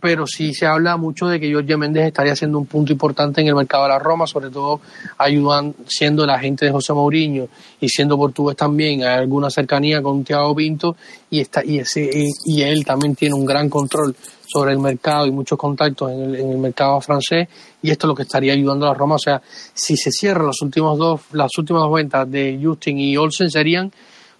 [0.00, 3.48] pero sí se habla mucho de que Jorge Méndez estaría haciendo un punto importante en
[3.48, 4.80] el mercado de la Roma, sobre todo
[5.18, 7.48] ayudando, siendo la gente de José Mourinho
[7.80, 10.96] y siendo portugués también, hay alguna cercanía con Thiago Pinto
[11.30, 12.08] y, está, y, ese,
[12.44, 14.14] y él también tiene un gran control
[14.46, 17.48] sobre el mercado y muchos contactos en el, mercado francés
[17.82, 19.16] y esto es lo que estaría ayudando a la Roma.
[19.16, 19.42] O sea,
[19.74, 23.92] si se cierran los últimos dos, las últimas dos ventas de Justin y Olsen serían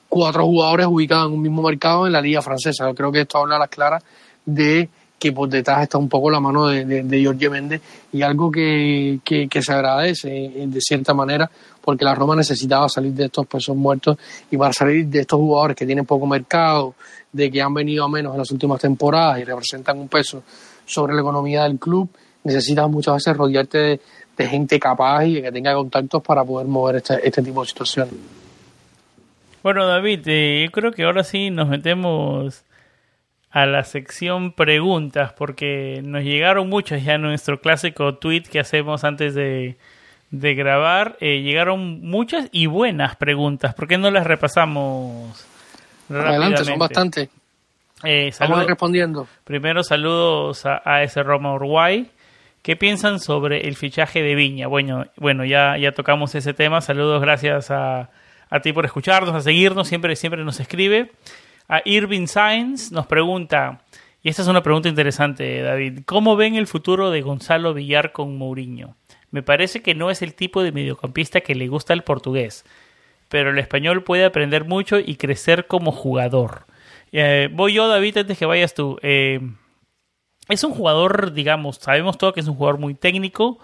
[0.09, 2.89] cuatro jugadores ubicados en un mismo mercado en la liga francesa.
[2.89, 4.03] Yo creo que esto habla a las claras
[4.47, 4.89] de
[5.19, 7.81] que por detrás está un poco la mano de, de, de Jorge Méndez
[8.13, 11.51] y algo que, que, se agradece de cierta manera
[11.83, 14.17] porque la Roma necesitaba salir de estos pesos muertos
[14.51, 16.95] y para salir de estos jugadores que tienen poco mercado,
[17.33, 20.43] de que han venido a menos en las últimas temporadas y representan un peso
[20.87, 22.09] sobre la economía del club,
[22.45, 24.01] necesitas muchas veces rodearte de,
[24.37, 28.15] de gente capaz y que tenga contactos para poder mover este, este tipo de situaciones.
[29.63, 32.65] Bueno, David, eh, yo creo que ahora sí nos metemos
[33.63, 39.03] a la sección preguntas porque nos llegaron muchas ya en nuestro clásico tweet que hacemos
[39.03, 39.77] antes de,
[40.31, 41.17] de grabar.
[41.21, 43.75] Eh, llegaron muchas y buenas preguntas.
[43.75, 45.45] ¿Por qué no las repasamos?
[46.09, 47.31] Adelante, son bastante.
[48.05, 49.27] Eh, Vamos respondiendo.
[49.43, 52.09] Primero saludos a, a ese Roma Uruguay.
[52.63, 54.69] ¿Qué piensan sobre el fichaje de Viña?
[54.69, 56.81] Bueno, bueno ya, ya tocamos ese tema.
[56.81, 58.11] Saludos, gracias a,
[58.51, 59.89] a ti por escucharnos, a seguirnos.
[59.89, 61.11] Siempre, siempre nos escribe.
[61.69, 63.83] A Irving Sainz nos pregunta,
[64.23, 68.39] y esta es una pregunta interesante, David, ¿cómo ven el futuro de Gonzalo Villar con
[68.39, 68.97] Mourinho?
[69.31, 72.65] Me parece que no es el tipo de mediocampista que le gusta el portugués,
[73.29, 76.65] pero el español puede aprender mucho y crecer como jugador.
[77.13, 78.99] Eh, voy yo, David, antes que vayas tú.
[79.03, 79.41] Eh,
[80.49, 83.59] es un jugador, digamos, sabemos todo que es un jugador muy técnico.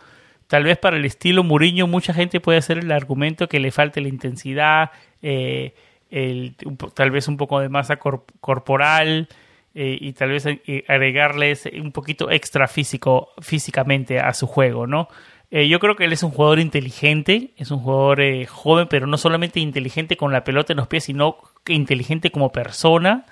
[0.46, 4.02] Tal vez para el estilo Mourinho mucha gente puede hacer el argumento que le falte
[4.02, 4.90] la intensidad,
[5.22, 5.74] eh,
[6.10, 6.56] el,
[6.94, 9.28] tal vez un poco de masa cor corporal
[9.74, 10.46] eh, y tal vez
[10.88, 15.08] agregarles un poquito extra físico físicamente a su juego, ¿no?
[15.56, 19.06] Eh, yo creo que él es un jugador inteligente, es un jugador eh, joven, pero
[19.06, 21.36] no solamente inteligente con la pelota en los pies, sino
[21.68, 23.24] inteligente como persona.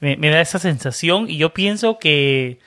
[0.00, 2.60] Me, da esa sensación y yo pienso que,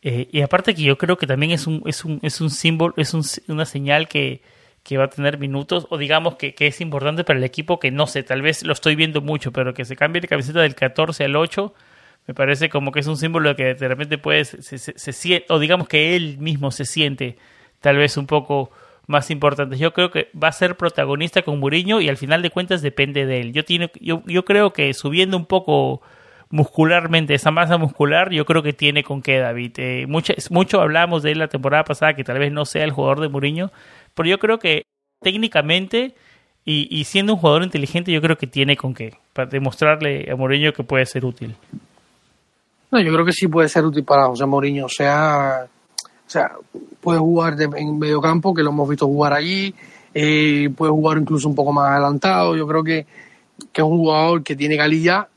[0.00, 2.94] eh, y aparte que yo creo que también es un, es un, es un símbolo,
[2.96, 3.12] es
[3.46, 4.40] una señal que,
[4.86, 7.90] que va a tener minutos, o digamos que, que, es importante para el equipo que
[7.90, 10.76] no sé, tal vez lo estoy viendo mucho, pero que se cambie de camiseta del
[10.76, 11.74] 14 al 8,
[12.28, 15.88] me parece como que es un símbolo que de repente puede, se, se, o digamos
[15.88, 17.36] que él mismo se siente
[17.80, 18.70] tal vez un poco
[19.08, 19.76] más importante.
[19.76, 23.26] Yo creo que va a ser protagonista con Muriño y al final de cuentas depende
[23.26, 23.52] de él.
[23.52, 26.00] Yo, tiene, yo, yo creo que subiendo un poco
[26.48, 29.72] muscularmente, esa masa muscular, yo creo que tiene con qué, David.
[29.78, 32.92] Eh, mucho, mucho hablamos de él la temporada pasada, que tal vez no sea el
[32.92, 33.72] jugador de Mourinho,
[34.16, 34.82] pero yo creo que
[35.22, 36.14] técnicamente
[36.68, 40.72] y, siendo un jugador inteligente, yo creo que tiene con qué, para demostrarle a Mourinho
[40.72, 41.54] que puede ser útil.
[42.90, 46.50] No, yo creo que sí puede ser útil para José Mourinho, o sea, o sea
[47.00, 49.72] puede jugar en medio campo, que lo hemos visto jugar allí,
[50.12, 53.06] eh, puede jugar incluso un poco más adelantado, yo creo que,
[53.72, 55.28] que es un jugador que tiene calidad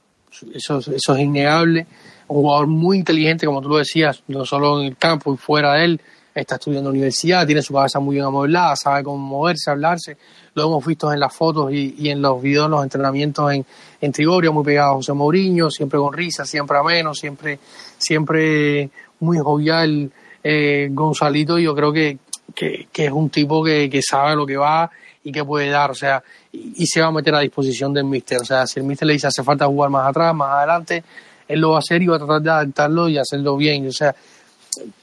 [0.53, 1.87] eso, eso es innegable.
[2.27, 5.73] Un jugador muy inteligente, como tú lo decías, no solo en el campo y fuera
[5.73, 6.01] de él,
[6.33, 10.17] está estudiando universidad, tiene su cabeza muy bien amueblada, sabe cómo moverse, hablarse.
[10.53, 13.65] Lo hemos visto en las fotos y, en los videos, en los entrenamientos en,
[14.01, 17.59] en Trigoria, muy pegado a José Mourinho, siempre con risa, siempre ameno, siempre,
[17.97, 20.11] siempre muy jovial
[20.43, 21.57] eh, Gonzalito.
[21.59, 22.17] Y yo creo que,
[22.53, 24.89] que, es un tipo que, que sabe lo que va
[25.23, 25.91] y que puede dar.
[25.91, 28.39] O sea, y, se va a meter a disposición del míster.
[28.41, 31.03] O sea, si el míster le dice hace falta jugar más atrás, más adelante,
[31.47, 33.87] él lo va a hacer y va a tratar de adaptarlo y hacerlo bien.
[33.87, 34.15] O sea,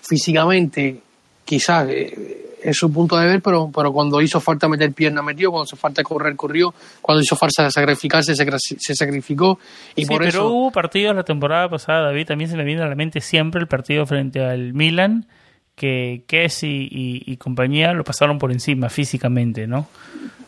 [0.01, 1.03] físicamente,
[1.47, 5.51] quizás eh, es su punto de ver, pero, pero cuando hizo falta meter pierna, metió,
[5.51, 9.59] cuando hizo falta correr, corrió, cuando hizo falta sacrificarse, se, sacrificó.
[9.95, 12.95] Y sí, pero hubo partidos la temporada pasada, David, también se me viene a la
[12.95, 15.27] mente siempre el partido frente al Milan,
[15.75, 19.87] que Kessi y compañía lo pasaron por encima físicamente, ¿no?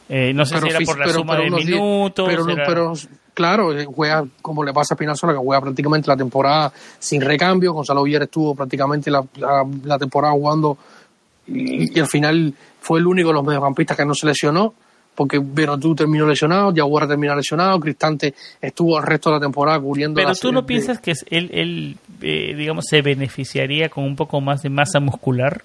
[0.08, 2.26] Eh, no sé si era por la suma de minutos.
[2.28, 2.92] Pero, pero,
[3.38, 7.72] claro, eh, juega como le pasa a Pinazola, que juega prácticamente la temporada sin recambio.
[7.72, 9.24] Gonzalo Villar estuvo prácticamente la,
[9.84, 10.76] la, temporada jugando
[11.46, 14.74] y, al final fue el único de los mediocampistas que no se lesionó,
[15.14, 15.40] porque
[15.80, 20.16] tú terminó lesionado, Yaguara terminó lesionado, Cristante estuvo el resto de la temporada cubriendo.
[20.16, 24.62] Pero tú no piensas que él, él eh, digamos, se beneficiaría con un poco más
[24.62, 25.62] de masa muscular?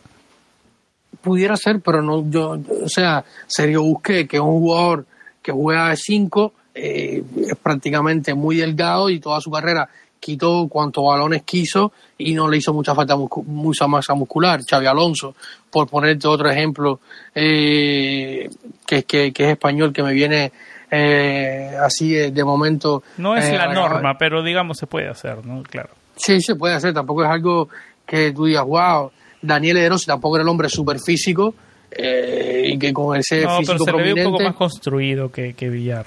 [1.22, 5.06] pudiera ser, pero no, yo, o sea, Sergio Busqué, que es un jugador
[5.42, 9.90] que juega de 5, eh, es prácticamente muy delgado y toda su carrera
[10.24, 14.62] quitó cuantos balones quiso y no le hizo mucha falta mucha masa muscular.
[14.68, 15.36] Xavi Alonso,
[15.70, 17.02] por ponerte otro ejemplo,
[17.36, 18.50] eh,
[18.86, 20.52] que, que, que, es español, que me viene
[20.90, 23.04] eh, así de, momento.
[23.18, 25.62] No es la norma, pero digamos se puede hacer, ¿no?
[25.64, 25.90] Claro.
[26.16, 27.68] Sí, se puede hacer, tampoco es algo
[28.06, 29.12] que tú digas, wow,
[29.42, 31.54] Daniel Ederossi tampoco era el hombre súper físico
[31.92, 35.54] eh, y que con ese no, físico pero se ve un poco más construido que,
[35.54, 36.06] que Villar.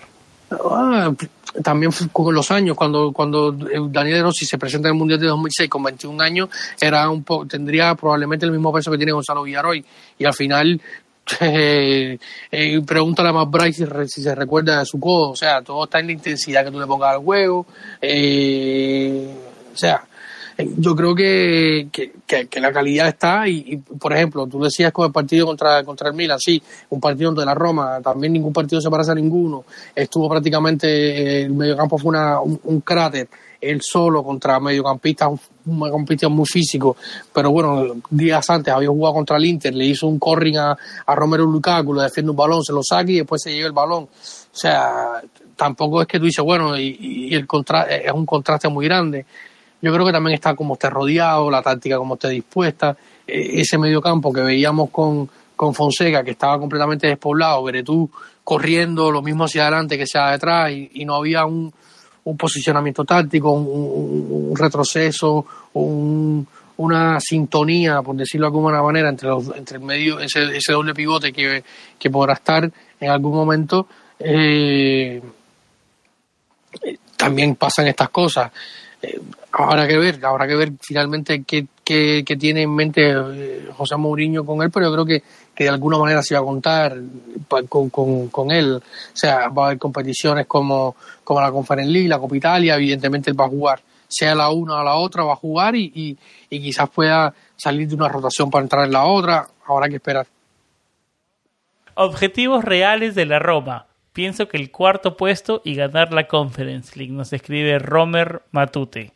[0.50, 1.12] Ah,
[1.62, 5.68] también con los años, cuando, cuando Daniel Rossi se presenta en el Mundial de 2006
[5.68, 6.48] con 21 años,
[6.80, 9.84] era un tendría probablemente el mismo peso que tiene Gonzalo Villar hoy.
[10.18, 10.80] Y al final,
[11.40, 12.18] eh,
[12.50, 15.30] eh, pregúntale a más Bryce si, se recuerda de su codo.
[15.30, 17.66] O sea, todo está en la intensidad que tú le pongas al juego.
[18.00, 19.34] Eh,
[19.72, 20.06] o sea,
[20.58, 21.88] yo creo que,
[22.26, 26.14] que, la calidad está y, por ejemplo, tú decías con el partido contra, contra el
[26.14, 30.28] Milan, sí, un partido de la Roma, también ningún partido se parece a ninguno, estuvo
[30.30, 33.28] prácticamente, el mediocampo fue una, un, cráter,
[33.60, 35.28] él solo contra mediocampistas,
[35.66, 36.96] un mediocampista muy físico,
[37.34, 41.14] pero bueno, días antes había jugado contra el Inter, le hizo un corring a, a
[41.14, 44.04] Romero Lukaku, le defiende un balón, se lo saca y después se lleva el balón.
[44.04, 45.20] O sea,
[45.54, 49.26] tampoco es que tú dices, bueno, y, y el contra es un contraste muy grande
[49.82, 52.96] yo creo que también está como esté rodeado, la táctica como esté dispuesta,
[53.26, 58.10] e, ese medio campo que veíamos con, con Fonseca, que estaba completamente despoblado, tú
[58.44, 61.72] corriendo lo mismo hacia adelante que hacia detrás y, no había un,
[62.24, 66.46] un posicionamiento táctico, un, retroceso, un,
[66.76, 70.94] una sintonía, por decirlo de alguna manera, entre, los, entre el medio, ese, ese doble
[70.94, 71.64] pivote que,
[71.98, 72.70] que podrá estar
[73.00, 73.86] en algún momento.
[74.18, 75.22] Eh,
[77.16, 78.52] también pasan estas cosas.
[79.02, 79.20] Eh,
[79.58, 84.44] habrá que ver, habrá que ver finalmente qué, qué, tiene en mente eh, José Mourinho
[84.44, 85.22] con él, pero yo creo que,
[85.54, 86.96] que de alguna manera se va a contar
[87.68, 88.74] con, con, con, él.
[88.76, 88.82] O
[89.16, 93.40] sea, va a haber competiciones como, como la Conference League, la Copa Italia, evidentemente él
[93.40, 96.16] va a jugar, sea la una o la otra, va a jugar y, y,
[96.50, 100.26] y quizás pueda salir de una rotación para entrar en la otra, habrá que esperar.
[101.94, 103.86] Objetivos reales de la Roma.
[104.12, 109.15] Pienso que el cuarto puesto y ganar la Conference League, nos escribe Romer Matute.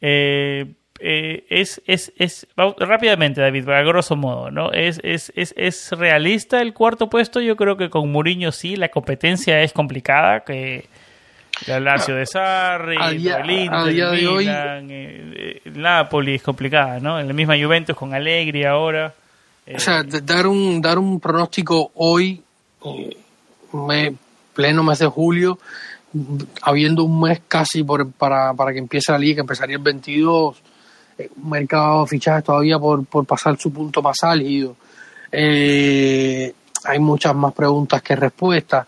[0.00, 4.72] Eh, eh, es, es, es rápidamente, David, a grosso modo, ¿no?
[4.72, 7.40] Es, es, es, es realista el cuarto puesto.
[7.40, 10.86] Yo creo que con Mourinho sí, la competencia es complicada, que
[11.66, 17.18] el Lazio de Sarri, el Inter, el Milan, eh, Napoli es complicada, ¿no?
[17.18, 19.14] En la misma Juventus con Allegri ahora.
[19.72, 22.42] o sea, dar un, dar un pronóstico hoy,
[23.72, 24.14] me,
[24.54, 25.58] pleno mes de julio,
[26.62, 30.62] habiendo un mes casi por, para, para que empiece la liga, que empezaría el 22,
[31.18, 34.76] eh, un mercado de fichajes todavía por, por pasar su punto más álgido.
[35.30, 36.52] Eh,
[36.84, 38.86] hay muchas más preguntas que respuestas.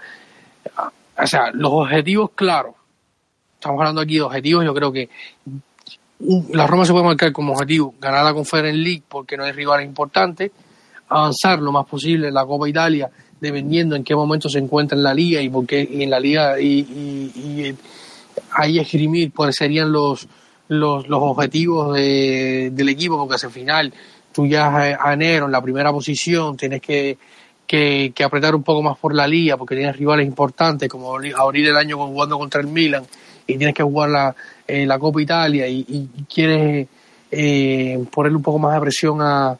[1.23, 2.75] O sea, los objetivos, claro.
[3.55, 4.65] Estamos hablando aquí de objetivos.
[4.65, 5.09] Yo creo que
[6.53, 9.87] la Roma se puede marcar como objetivo ganar la Conference League porque no hay rivales
[9.87, 10.51] importantes,
[11.09, 13.11] avanzar lo más posible en la Copa Italia
[13.41, 16.81] dependiendo en qué momento se encuentra en la liga y porque en la liga y,
[16.81, 17.75] y,
[18.53, 20.29] ahí esgrimir cuáles serían los,
[20.69, 23.93] los, los objetivos de, del equipo, porque al final
[24.33, 27.19] tú ya a enero en la primera posición tienes que,
[27.67, 31.77] que, apretar un poco más por la liga porque tienes rivales importantes como abrir el
[31.77, 33.05] año jugando contra el Milan
[33.47, 34.35] y tienes que jugar la,
[34.67, 36.87] eh, la Copa Italia y, quieres
[37.31, 39.57] eh, ponerle un poco más de presión a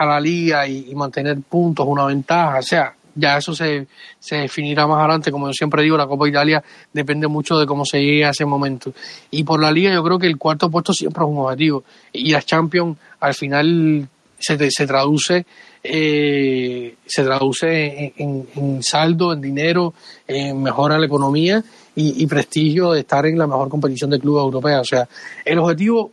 [0.00, 2.58] la liga y, mantener puntos, una ventaja.
[2.58, 3.86] O sea, ya eso se,
[4.18, 5.30] se definirá más adelante.
[5.30, 8.44] Como yo siempre digo, la Copa Italia depende mucho de cómo se llegue a ese
[8.44, 8.92] momento.
[9.30, 11.84] Y por la liga yo creo que el cuarto puesto siempre es un objetivo.
[12.12, 15.46] Y la Champions al final se, se traduce
[15.86, 19.92] eh, se traduce en, saldo, en dinero,
[20.26, 21.62] en mejora la economía
[21.94, 24.80] y, y prestigio de estar en la mejor competición de clubes europeos.
[24.80, 25.06] O sea,
[25.44, 26.10] el objetivo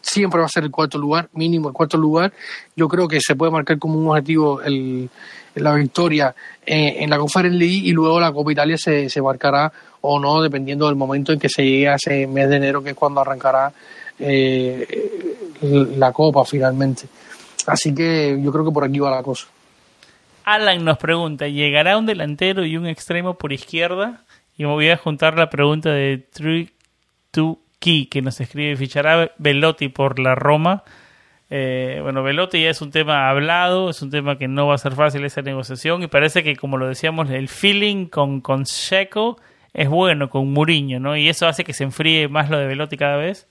[0.00, 2.32] siempre va a ser el cuarto lugar, mínimo el cuarto lugar.
[2.74, 5.10] Yo creo que se puede marcar como un objetivo el,
[5.54, 6.34] la victoria
[6.64, 10.86] en, la Conference League y luego la Copa Italia se, se marcará o no, dependiendo
[10.86, 13.72] del momento en que se llegue a ese mes de enero, que es cuando arrancará
[14.18, 14.86] eh,
[15.60, 17.04] la Copa finalmente.
[17.66, 19.46] Así que yo creo que por aquí va la cosa.
[20.44, 24.22] Alan nos pregunta, ¿llegará un delantero y un extremo por izquierda?
[24.58, 26.68] Y me voy a juntar la pregunta de 3
[27.84, 30.84] 2 que nos escribe, fichará Velotti por la Roma.
[31.50, 34.78] Eh, bueno, Velotti ya es un tema hablado, es un tema que no va a
[34.78, 38.64] ser fácil esa negociación y parece que, como lo decíamos, el feeling con, con
[39.74, 41.16] es bueno, con Muriño, ¿no?
[41.16, 43.46] Y eso hace que se enfríe más lo de Velotti cada vez.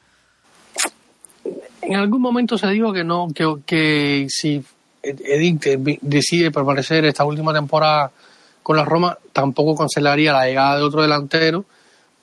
[1.81, 4.63] En algún momento se dijo que no, que, que si
[5.03, 5.65] Edith
[6.01, 8.11] decide permanecer esta última temporada
[8.63, 11.65] con la Roma, tampoco cancelaría la llegada de otro delantero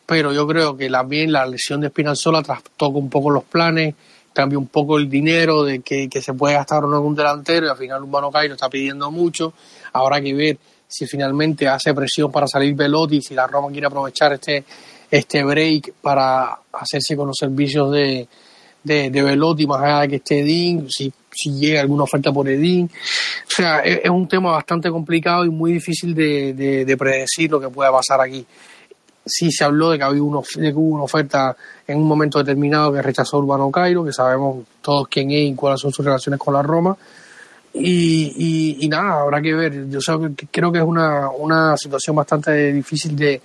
[0.08, 3.94] pero yo creo que también la lesión de Spinazzola trastoca un poco los planes,
[4.32, 7.66] cambia un poco el dinero de que, se puede gastar o no en un delantero
[7.66, 9.52] y al final Urbano Cairo está pidiendo mucho.
[9.92, 10.56] Habrá que ver
[10.86, 14.64] si finalmente hace presión para salir Velotti, si la Roma quiere aprovechar este,
[15.10, 18.26] este break para hacerse con los servicios de,
[18.82, 22.90] de, Velotti más allá de que esté Edín, si, si llega alguna oferta por Edín.
[23.46, 27.68] O sea, es, un tema bastante complicado y muy difícil de, de predecir lo que
[27.68, 28.46] pueda pasar aquí
[29.28, 31.56] sí se habló de que, había uno, de que hubo una oferta
[31.86, 35.80] en un momento determinado que rechazó Urbano Cairo, que sabemos todos quién es y cuáles
[35.80, 36.96] son sus relaciones con la Roma.
[37.74, 39.88] Y, y, nada, habrá que ver.
[39.88, 40.00] Yo
[40.50, 43.40] creo que es una, una situación bastante difícil de,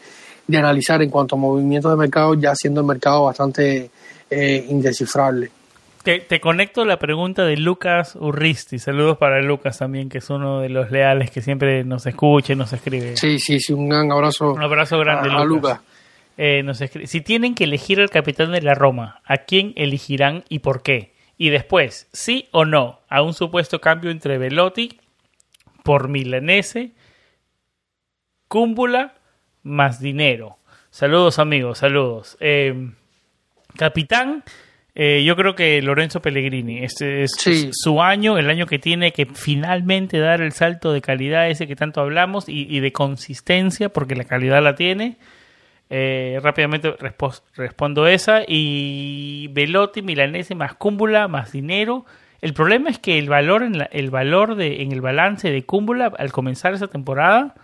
[0.48, 3.92] de, analizar en cuanto a movimientos de mercado, ya siendo el mercado bastante
[4.30, 5.52] eh, indescifrable.
[6.04, 8.78] Te, conecto la pregunta de Lucas Urristi.
[8.78, 12.56] Saludos para Lucas también, que es uno de los leales que siempre nos escucha y
[12.58, 13.16] nos escribe.
[13.16, 14.52] Sí, sí, sí, un gran abrazo.
[14.52, 15.80] Un abrazo grande, a, Lucas.
[16.36, 20.60] Eh, nos Si tienen que elegir al capitán de la Roma, ¿a quién elegirán y
[20.60, 21.14] por qué?
[21.38, 25.00] Y después, sí o no, a un supuesto cambio entre Velotti
[25.84, 26.92] por Milanese,
[28.50, 29.16] Cúmbula
[29.64, 30.58] más dinero.
[30.90, 32.38] Saludos amigos, saludos.
[32.42, 32.92] Eh,
[33.78, 34.44] capitán,
[34.96, 37.36] eh, yo creo que Lorenzo Pellegrini, este es
[37.72, 41.76] su año, el año que tiene que finalmente dar el salto de calidad ese que
[41.76, 45.18] tanto hablamos y, de consistencia, porque la calidad la tiene.
[45.90, 46.96] Eh, rápidamente
[47.56, 48.44] respondo esa.
[48.48, 52.06] Y Velotti, Milanese, más Cúmbula, más dinero.
[52.42, 56.12] El problema es que el valor en, el, valor de, en el balance de Cúmbula
[56.18, 57.56] al comenzar esa temporada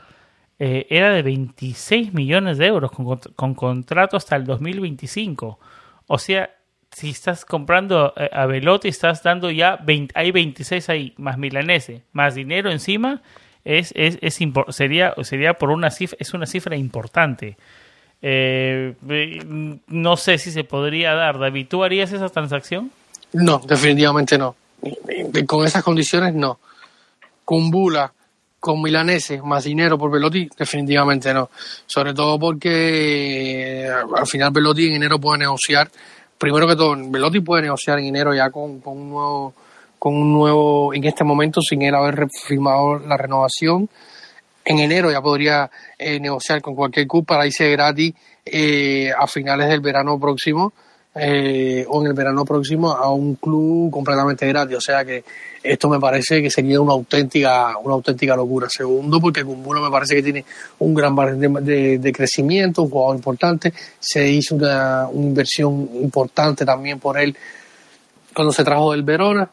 [0.58, 5.60] eh, era de 26 millones de euros con, con contrato hasta el 2025.
[6.08, 6.50] O sea,
[6.92, 12.04] si estás comprando eh, a Velotti, estás dando ya 20, hay 26 ahí, más milanese,
[12.12, 13.22] más dinero encima,
[13.64, 17.58] es, es, es sería, sería por una cifra, es una cifra importante.
[18.22, 18.96] Eh,
[19.88, 21.40] no sé si se podría dar.
[21.40, 22.92] David, ¿tú harías esa transacción?
[23.34, 24.56] No, definitivamente no.
[25.46, 26.60] Con esas condiciones no.
[27.46, 28.12] Con Bula,
[28.60, 31.50] con Milanese, más dinero por Velotti, definitivamente no.
[31.86, 35.90] Sobre todo porque eh, al final Velotti en enero puede negociar
[36.40, 39.54] primero que todo, Velotti puede negociar en enero ya con, un nuevo,
[40.00, 43.88] con un nuevo, en este momento, sin él haber firmado la renovación.
[44.66, 48.14] En enero ya podría eh, negociar con cualquier club para irse gratis
[48.46, 50.74] eh, a finales del verano próximo
[51.16, 54.78] eh, o en el verano próximo a un club completamente gratis.
[54.78, 55.24] O sea que
[55.64, 58.68] esto me parece que sería una auténtica, una auténtica locura.
[58.70, 60.46] Segundo, porque Kumbulo me parece que tiene
[60.80, 63.74] un gran margen de, crecimiento, un jugador importante.
[64.00, 67.36] Se hizo una, una inversión importante también por él
[68.34, 69.50] cuando se trajo del Verona.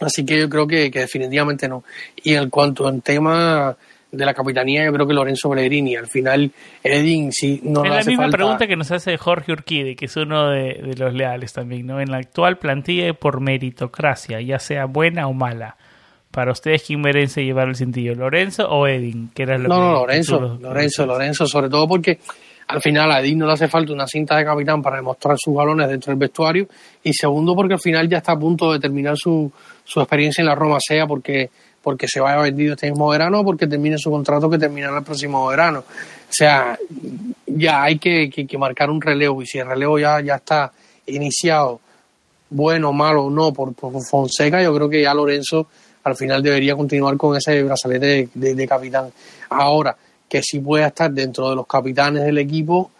[0.00, 1.84] Así que yo creo que, que definitivamente no.
[2.22, 3.76] Y en cuanto al tema
[4.16, 5.96] de la capitanía, yo creo que Lorenzo Pellegrini.
[5.96, 6.50] Al final,
[6.82, 10.04] Edin, si no Es la hace misma falta- pregunta que nos hace Jorge Urquide, que
[10.06, 12.00] es uno de, de los leales también, ¿no?
[12.00, 15.76] En la actual plantilla y por meritocracia, ya sea buena o mala,
[16.30, 18.14] para ustedes, ¿quién merece llevar el cintillo?
[18.14, 19.30] ¿Lorenzo o Edin?
[19.34, 22.18] Que era lo No, que- no, Lorenzo, Lorenzo, Lorenzo, sobre todo porque
[22.66, 25.54] al final a Edin no le hace falta una cinta de capitán para demostrar sus
[25.54, 26.66] galones dentro del vestuario
[27.02, 29.52] y segundo porque al final ya está a punto de terminar su,
[29.84, 31.50] su experiencia en la Roma, sea porque
[31.84, 35.04] porque se vaya vendido este mismo verano o porque termine su contrato que terminará el
[35.04, 35.80] próximo verano.
[35.80, 36.76] O sea,
[37.46, 40.72] ya hay que, que- que marcar un relevo y si el relevo ya, ya está
[41.06, 41.80] iniciado,
[42.50, 45.68] bueno, malo o no, por, por Fonseca, yo creo que ya Lorenzo
[46.04, 49.10] al final debería continuar con ese brazalete de, de- de capitán.
[49.50, 49.96] Ahora,
[50.28, 52.90] que sí pueda estar dentro de los capitanes del equipo,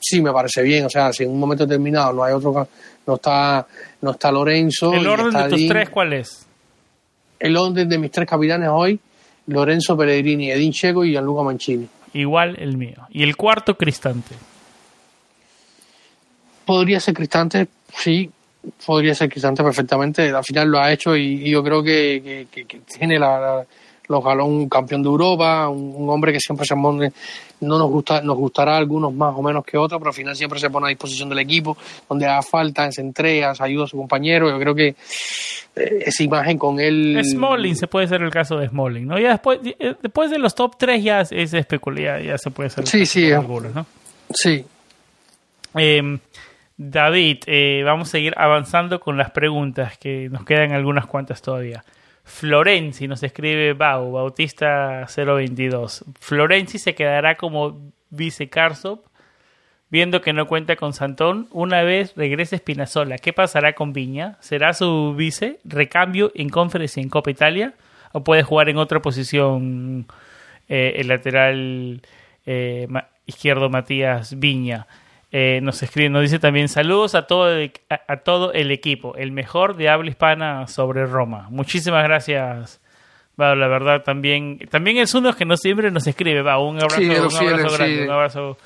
[0.00, 0.86] sí me parece bien.
[0.86, 2.66] O sea, si en un momento determinado no hay otro,
[3.06, 3.66] no está,
[4.02, 4.92] no está Lorenzo.
[4.94, 6.46] ¿El orden de tus tres cuál es?
[7.40, 9.00] El orden de mis tres capitanes hoy,
[9.48, 11.88] Lorenzo Pellegrini, Edin Checo y Gianluca Mancini.
[12.12, 13.06] Igual el mío.
[13.10, 14.34] Y el cuarto, Cristante.
[16.64, 18.30] Podría ser Cristante, sí,
[18.86, 20.30] podría ser Cristante perfectamente.
[20.30, 23.40] Al final lo ha hecho y, y yo creo que, que- que- que tiene la,
[23.40, 23.66] la-
[24.10, 27.12] los galón campeón de Europa, un, un hombre que siempre se pone,
[27.60, 30.34] no nos gusta, nos gustará a algunos más o menos que otros, pero al final
[30.34, 31.76] siempre se pone a disposición del equipo,
[32.08, 34.50] donde haga falta, se entrega, se ayuda a su compañero.
[34.50, 37.20] Yo creo que eh, esa imagen con él.
[37.24, 39.18] Smalling se puede ser el caso de Smalling, ¿no?
[39.18, 42.70] Ya después, eh, después de los top 3 ya es es especulidad, ya se puede
[42.76, 43.36] el Sí, sí, eh.
[43.36, 43.86] algunos, ¿no?
[44.34, 44.64] Sí,
[45.76, 46.18] Eh,
[46.82, 51.84] David, eh, vamos a seguir avanzando con las preguntas, que nos quedan algunas cuantas todavía.
[52.30, 56.04] Florenzi nos escribe Bau, Bautista 022.
[56.18, 59.04] Florenzi se quedará como vice Karsop,
[59.90, 61.48] viendo que no cuenta con Santón.
[61.50, 64.38] Una vez regrese Spinazzola, ¿qué pasará con Viña?
[64.40, 65.58] ¿Será su vice?
[65.64, 67.74] ¿Recambio en Conference y en Copa Italia?
[68.12, 70.06] ¿O puede jugar en otra posición
[70.68, 72.00] eh, el lateral
[72.46, 72.86] eh,
[73.26, 74.86] izquierdo Matías Viña?
[75.32, 79.14] Eh, nos escribe, nos dice también saludos a todo, el, a, a todo el equipo,
[79.16, 81.46] el mejor de habla hispana sobre Roma.
[81.50, 82.80] Muchísimas gracias,
[83.36, 86.96] Bau, la verdad también, también es uno que no siempre nos escribe, Bau, un abrazo,
[87.00, 88.02] Sí, un abrazo fieles, grande, sí.
[88.02, 88.58] un abrazo,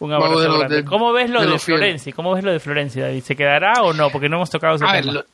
[0.00, 0.76] un abrazo grande.
[0.76, 1.56] de- ¿Cómo ves lo de.
[1.58, 2.12] Florenzi?
[2.12, 3.22] ¿Cómo ves lo de Florenzi, David?
[3.22, 4.10] ¿Se quedará o no?
[4.10, 5.12] Porque no hemos tocado ese A ver, tema.
[5.14, 5.24] lo-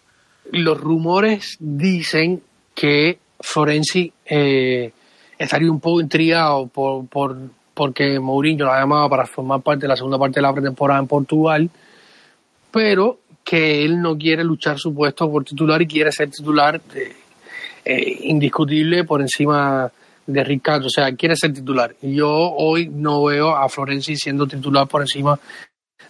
[0.53, 2.43] los rumores dicen
[2.74, 4.93] que Florenzi eh,
[5.39, 7.37] estaría un poco intrigado por, por
[7.75, 11.01] porque Mourinho lo ha llamado para formar parte de la segunda parte de la pretemporada
[11.01, 11.68] en Portugal,
[12.70, 17.12] pero que él no quiere luchar su puesto por titular y quiere ser titular eh,
[17.85, 19.91] eh, indiscutible por encima
[20.27, 21.95] de Ricardo, o sea, quiere ser titular.
[22.01, 25.39] Y yo hoy no veo a Florenzi siendo titular por encima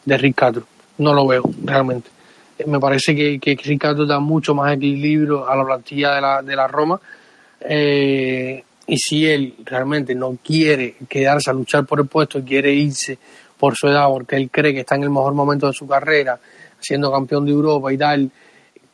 [0.04, 0.62] de Ricardo,
[0.98, 2.10] no lo veo realmente.
[2.58, 6.42] Eh, Me parece que, que Ricardo da mucho más equilibrio a la plantilla de la,
[6.42, 7.00] de la Roma.
[7.60, 12.72] Eh, y si él realmente no quiere quedarse a luchar por el puesto y quiere
[12.72, 13.18] irse
[13.58, 16.38] por su edad, porque él cree que está en el mejor momento de su carrera,
[16.78, 18.30] siendo campeón de Europa y tal,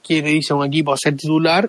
[0.03, 1.69] quiere irse a un equipo a ser titular,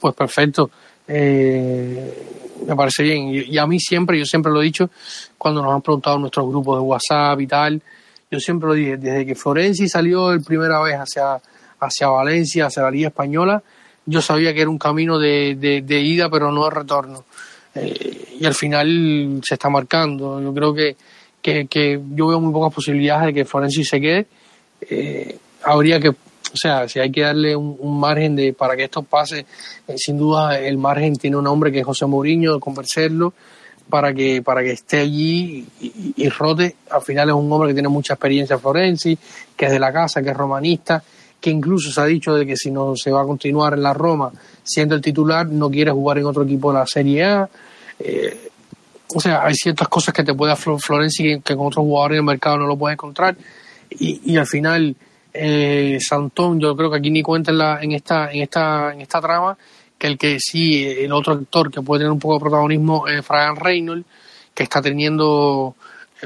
[0.00, 0.70] pues perfecto.
[1.06, 2.26] Eh,
[2.66, 3.28] me parece bien.
[3.28, 4.90] Y, a mí siempre, yo siempre lo he dicho,
[5.38, 7.82] cuando nos han preguntado nuestros grupos de WhatsApp y tal,
[8.30, 11.40] yo siempre lo dije, desde que Florenzi salió el primera vez hacia,
[11.80, 13.62] hacia Valencia, hacia la Liga Española,
[14.06, 17.24] yo sabía que era un camino de, de, de ida, pero no de retorno.
[17.74, 20.40] Eh, y al final se está marcando.
[20.40, 20.96] Yo creo que,
[21.42, 24.26] que, yo veo muy pocas posibilidades de que Florenzi se quede.
[24.82, 26.16] Eh, habría que, o
[26.54, 29.46] sea, si hay que darle un, margen de para que esto pase,
[29.86, 33.34] eh, sin duda el margen tiene un hombre que es José Mourinho, convencerlo
[33.88, 36.76] para que para que esté allí y, y- rote.
[36.90, 39.18] Al final es un hombre que tiene mucha experiencia en Florenzi,
[39.56, 41.02] que es de la casa, que es romanista,
[41.40, 43.94] que incluso se ha dicho de que si no se va a continuar en la
[43.94, 44.30] Roma
[44.62, 47.48] siendo el titular, no quiere jugar en otro equipo de la Serie A.
[47.98, 48.48] Eh,
[49.14, 51.82] o sea, hay ciertas cosas que te puede dar Flo- Florenzi que, que con otros
[51.84, 53.36] jugadores del mercado no lo puedes encontrar.
[53.90, 54.94] Y, y al final,
[55.32, 59.00] eh, Santón, yo creo que aquí ni cuenta en, la, en, esta, en, esta, en
[59.00, 59.56] esta trama,
[59.98, 63.26] que el que sí, el otro actor que puede tener un poco de protagonismo es
[63.26, 64.06] Brian Reynolds,
[64.54, 65.74] que está teniendo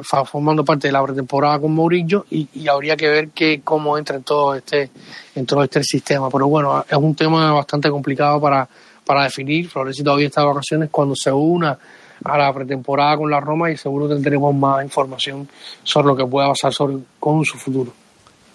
[0.03, 4.23] formando parte de la pretemporada con Mourinho y, habría que ver que, cómo entra en
[4.23, 4.91] todo este
[5.35, 6.29] en todo este sistema.
[6.31, 8.69] Pero bueno, es un tema bastante complicado para,
[9.05, 9.69] para definir.
[9.69, 11.79] Florenzi todavía está de vacaciones cuando se una
[12.25, 15.49] a la pretemporada con la Roma y seguro tendremos más información
[15.83, 17.93] sobre lo que pueda pasar sobre, con su futuro.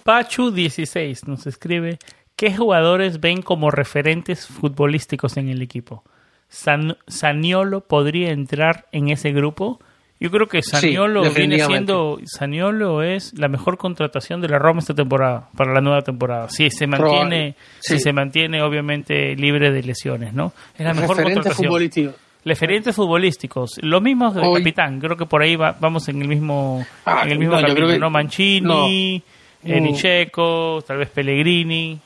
[0.06, 1.99] Pachu16 nos escribe,
[2.36, 6.03] ¿qué jugadores ven como referentes futbolísticos en el equipo?
[6.49, 9.80] San, Saniolo podría entrar en ese grupo.
[10.20, 14.94] Yo creo que Saniolo viene siendo Saniolo es la mejor contratación de la Roma esta
[14.94, 16.50] temporada para la nueva temporada.
[16.50, 20.52] Si se mantiene, si se mantiene obviamente libre de lesiones, ¿no?
[20.78, 21.68] Es la mejor contratación.
[21.68, 22.14] Futbolístico.
[22.44, 27.24] Referentes futbolísticos, lo mismo del capitán, creo que por ahí vamos en el mismo ah,
[27.26, 28.10] en el mismo camino, ¿no?
[28.10, 29.22] Mancini,
[29.62, 30.82] no.
[30.82, 32.00] tal vez Pellegrini.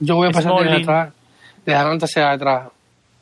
[0.00, 1.12] Yo voy a pasar de atrás,
[1.66, 2.68] de adelante hacia atrás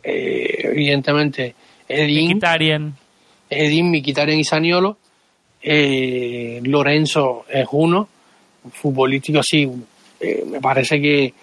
[0.02, 1.54] eh, evidentemente
[1.88, 2.38] Edin.
[3.48, 4.96] Edin, Mikitarian y Saniolo.
[5.62, 8.08] Eh, Lorenzo es uno,
[8.72, 9.70] futbolístico así.
[10.20, 11.34] Eh, me parece que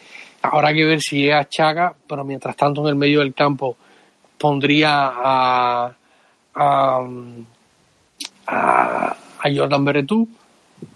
[0.41, 3.77] habrá que ver si llega Chaca, pero mientras tanto en el medio del campo
[4.37, 5.95] pondría a,
[6.55, 7.07] a,
[8.47, 9.17] a,
[9.55, 10.27] Jordan Beretú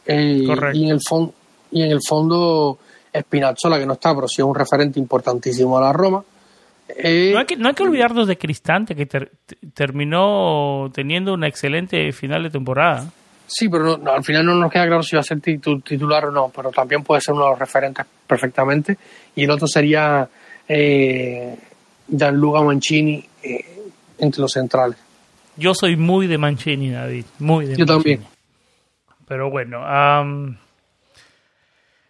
[0.08, 1.34] y, en el fondo
[1.72, 2.80] y en el fondo
[3.16, 6.24] Spinazzola que no está, pero sí es un referente importantísimo a la Roma.
[6.90, 9.08] Eh, no, hay que, no hay que olvidarnos de Cristante, que
[9.74, 13.12] terminó teniendo una excelente final de temporada.
[13.48, 16.52] Sí, pero al final no nos queda claro si va a ser titular o no,
[16.54, 18.98] pero también puede ser uno de los referentes perfectamente.
[19.36, 20.28] Y el otro sería
[20.68, 21.56] eh,
[22.10, 23.66] Gianluca Mancini eh,
[24.20, 24.98] entre los centrales.
[25.56, 28.22] Yo soy muy de Mancini, David, muy de Yo también.
[29.28, 29.82] Pero bueno,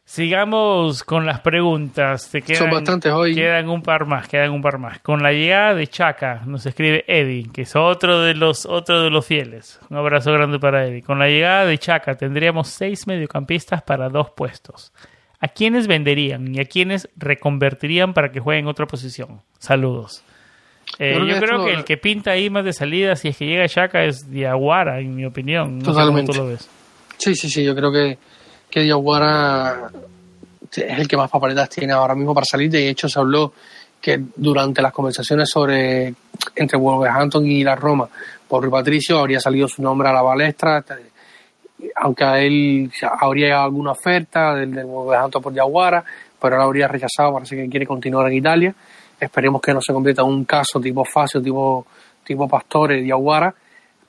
[0.10, 2.30] Sigamos con las preguntas.
[2.32, 3.36] Te quedan, Son bastantes hoy.
[3.36, 5.00] Quedan un par más, quedan un par más.
[5.00, 9.10] Con la llegada de Chaca, nos escribe Eddie, que es otro de los, otro de
[9.10, 9.82] los fieles.
[9.90, 11.02] Un abrazo grande para Eddie.
[11.02, 14.94] Con la llegada de Chaca tendríamos seis mediocampistas para dos puestos.
[15.42, 19.42] ¿A quiénes venderían y a quiénes reconvertirían para que jueguen otra posición?
[19.60, 20.24] Saludos.
[21.00, 23.68] Eh, yo creo que el que pinta ahí más de salida, si es que llega
[23.68, 25.82] Chaca, es Diaguara, en mi opinión.
[25.82, 26.32] Totalmente.
[26.32, 26.70] tú lo ves.
[27.18, 28.18] Sí, sí, sí, yo creo que
[28.70, 29.90] que Diawara
[30.76, 32.70] es el que más papeletas tiene ahora mismo para salir.
[32.70, 33.54] De hecho, se habló
[34.02, 36.14] que durante las conversaciones sobre
[36.56, 38.08] entre Wolverhampton y la Roma
[38.48, 40.84] por Rui Patricio habría salido su nombre a la balestra,
[41.96, 46.04] aunque a él habría alguna oferta del, del Wolverhampton por Diawara,
[46.40, 48.76] pero él habría rechazado, parece que quiere continuar en Italia.
[49.20, 51.88] Esperemos que no se convierta en un caso tipo Facio, tipo,
[52.24, 53.54] tipo Pastore, Diawara,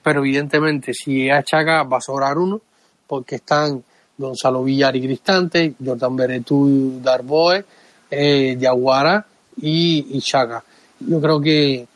[0.02, 2.60] pero evidentemente si es Chaca va a sobrar uno,
[3.06, 3.82] porque están
[4.18, 7.64] Gonzalo Villar y Cristante, Jordan Beretú, Darboe,
[8.10, 9.24] eh, Yaguara
[9.62, 10.62] y, y Chaga.
[11.00, 11.86] Yo creo que,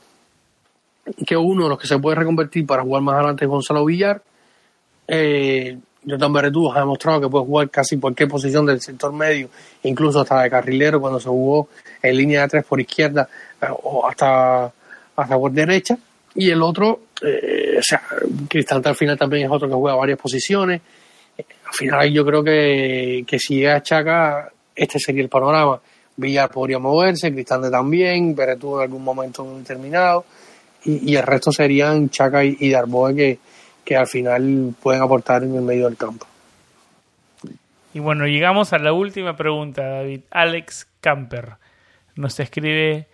[1.26, 4.22] que uno de los que se puede reconvertir para jugar más adelante es Gonzalo Villar.
[5.08, 5.76] Eh,
[6.08, 9.48] Jordan Beretú ha demostrado que puede jugar casi cualquier posición del sector medio,
[9.82, 11.68] incluso hasta de carrilero cuando se jugó
[12.02, 13.28] en línea de tres por izquierda
[13.60, 14.72] eh, o hasta,
[15.16, 15.98] hasta por derecha.
[16.34, 18.02] Y el otro, eh, o sea,
[18.48, 20.80] Cristante al final también es otro que juega varias posiciones
[21.38, 25.80] al final yo creo que, que si llega Chaca, este sería el panorama.
[26.16, 30.24] Villar podría moverse, Cristante también, Beretú en algún momento determinado,
[30.84, 33.38] y, el resto serían Chaca y, Darboe que,
[33.84, 36.26] que al final pueden aportar en el medio del campo.
[37.94, 40.20] Y bueno, llegamos a la última pregunta, David.
[40.30, 41.56] Alex Camper
[42.14, 43.06] nos escribe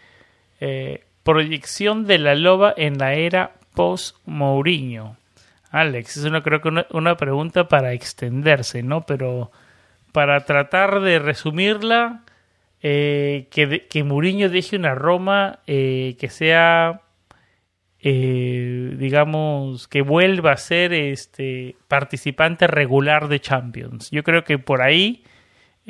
[0.61, 5.16] eh, proyección de la loba en la era post-Mourinho.
[5.70, 9.05] Alex, es una, creo que una, pregunta para extenderse, ¿no?
[9.05, 9.51] Pero
[10.12, 12.23] para tratar de resumirla,
[12.82, 17.03] eh, que, que Mourinho deje una Roma eh, que sea,
[18.01, 24.11] eh, digamos, que vuelva a ser este participante regular de Champions.
[24.11, 25.24] Yo creo que por ahí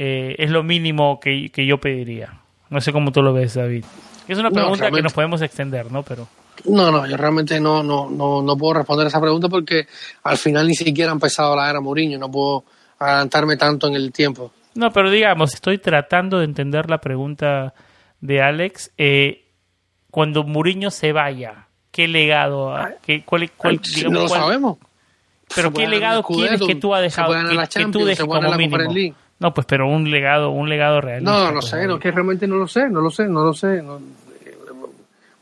[0.00, 2.40] es lo mínimo que, que, yo pediría.
[2.70, 3.84] No sé cómo tú lo ves, David.
[4.28, 6.04] Es una pregunta que nos podemos extender, ¿no?
[6.04, 6.28] Pero
[6.64, 9.86] no, no, yo realmente no, no, no, no puedo responder esa pregunta porque
[10.24, 12.64] al final ni siquiera ha empezado la era Mourinho, no puedo
[12.98, 14.52] adelantarme tanto en el tiempo.
[14.74, 17.74] No, pero digamos, estoy tratando de entender la pregunta
[18.20, 18.92] de Alex.
[18.96, 19.44] Eh,
[20.10, 22.74] cuando Mourinho se vaya, ¿qué legado?
[23.02, 24.78] Qué, cuál, cuál, digamos, no lo sabemos.
[25.54, 27.34] Pero ¿qué legado quieres que tú has dejado?
[27.68, 29.14] Que, tú dejes como mínimo.
[29.40, 31.22] No, pues pero un legado, un legado real.
[31.22, 33.82] No, no sé, no, que realmente no lo sé, no lo sé, no lo sé.
[33.82, 34.00] No,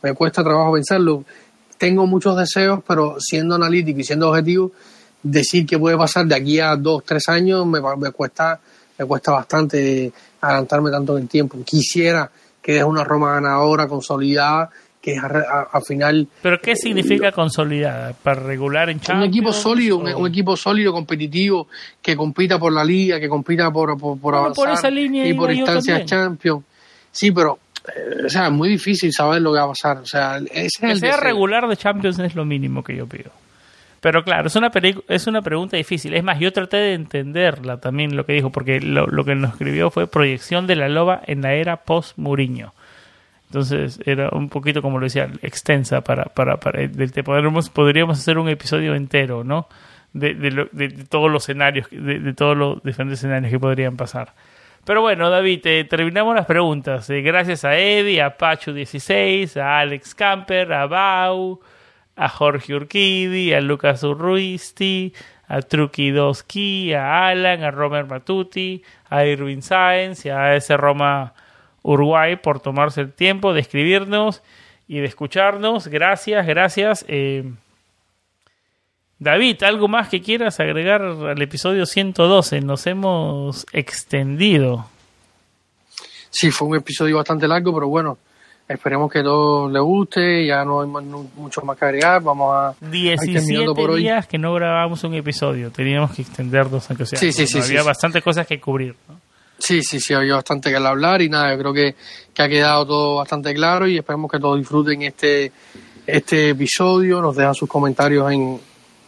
[0.07, 1.25] me cuesta trabajo pensarlo.
[1.79, 4.73] Tengo muchos deseos, pero siendo analítico y siendo objetivo,
[5.23, 8.61] decir que puede pasar de aquí a dos, tres años me, me cuesta
[8.99, 10.11] me cuesta bastante
[10.41, 11.59] adelantarme tanto en el tiempo.
[11.65, 12.31] Quisiera
[12.63, 14.71] que es una Roma ganadora, consolidada,
[15.01, 16.27] que al final...
[16.43, 18.13] ¿Pero qué significa consolidada?
[18.15, 19.23] ¿Para regular en Champions?
[19.23, 21.69] Un equipo sólido, un, equipo sólido, competitivo,
[22.03, 26.05] que compita por la liga, que compita por, por, avanzar esa línea y por instancias
[26.07, 26.65] Champions.
[27.13, 27.59] Sí, pero
[28.25, 29.99] o sea, es muy difícil saber lo que va a pasar.
[29.99, 33.31] O sea, ese que sea regular de Champions es lo mínimo que yo pido.
[34.01, 34.71] Pero claro, es una,
[35.09, 36.15] es una pregunta difícil.
[36.15, 39.53] Es más, yo traté de entenderla también lo que dijo, porque lo, lo que nos
[39.53, 42.73] escribió fue proyección de la loba en la era post-Muriño.
[43.49, 48.39] Entonces era un poquito, como lo decía, extensa para, para, para del podríamos, podríamos hacer
[48.39, 49.69] un episodio entero, ¿no?
[50.13, 54.33] De, de, de, todos los escenarios, de, todos los diferentes escenarios que podrían pasar.
[54.87, 57.11] Pero bueno, David, terminamos las preguntas.
[57.11, 61.59] Eh, gracias a Eddie, a Pachu16, a Alex Camper, a Bau,
[62.15, 65.13] a Jorge Urquidi, a Lucas Urruisti,
[65.49, 71.35] a Truki Doski, a Alan, a Romer Matuti, a Irving Sáenz y a ese Roma
[71.83, 74.45] Uruguay por tomarse el tiempo de escribirnos
[74.87, 75.89] y de escucharnos.
[75.89, 77.05] Gracias, gracias.
[77.09, 77.43] Eh,
[79.19, 82.61] David, ¿algo más que quieras agregar al episodio 112?
[82.61, 84.87] Nos hemos extendido.
[86.31, 88.19] Sí, fue un episodio bastante largo, pero bueno,
[88.69, 90.47] esperemos que todo le guste.
[90.47, 92.23] Ya no hay mucho más que agregar.
[92.23, 92.75] Vamos a.
[92.91, 95.71] 17 por días que no grabamos un episodio.
[95.71, 97.19] Teníamos que extendernos, aunque sea.
[97.19, 97.59] Sí, sí, sí.
[97.59, 98.95] Había bastantes cosas que cubrir.
[99.59, 101.95] Sí, sí, sí, había bastante que hablar y nada, yo creo que,
[102.35, 105.51] que ha quedado todo bastante claro y esperemos que todos disfruten este,
[106.07, 107.23] este episodio.
[107.23, 108.61] Nos dejan sus comentarios en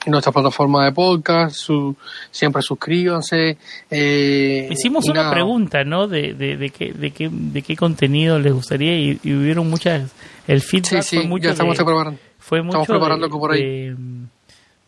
[0.08, 1.94] nuestra plataforma de podcast, su,
[2.30, 3.56] siempre suscríbanse.
[3.90, 6.08] Eh, Hicimos una pregunta, ¿no?
[6.08, 10.10] De, de, de, qué, de, qué, de qué contenido les gustaría y, hubieron muchas.
[10.46, 11.44] El feedback fue mucho.
[11.44, 12.18] Ya estamos preparando.
[12.38, 13.90] Fue mucho estamos preparando por ahí.
[13.90, 14.24] Mm,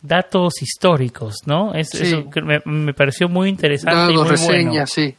[0.01, 1.73] datos históricos, ¿no?
[1.73, 3.95] Es, Eso me, me, pareció muy interesante.
[3.95, 5.15] Datos, y muy reseñas, sí.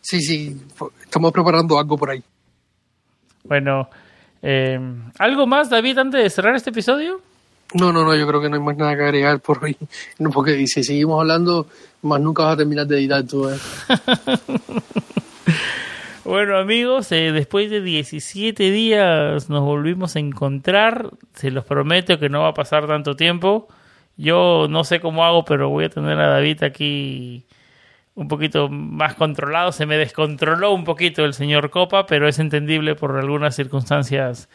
[0.00, 0.60] Sí, sí.
[1.02, 2.22] Estamos preparando algo por ahí.
[3.44, 3.88] Bueno.
[4.42, 4.78] Eh,
[5.18, 7.20] ¿Algo más, David, antes de cerrar este episodio?
[7.74, 9.76] No, no, no, yo creo que no hay más nada que agregar por hoy.
[10.32, 11.66] Porque si seguimos hablando,
[12.02, 13.48] más nunca vas a terminar de editar tú.
[13.48, 13.58] ¿eh?
[16.24, 21.10] bueno, amigos, eh, después de 17 días nos volvimos a encontrar.
[21.34, 23.68] Se los prometo que no va a pasar tanto tiempo.
[24.16, 27.44] Yo no sé cómo hago, pero voy a tener a David aquí
[28.14, 29.72] un poquito más controlado.
[29.72, 34.48] Se me descontroló un poquito el señor Copa, pero es entendible por algunas circunstancias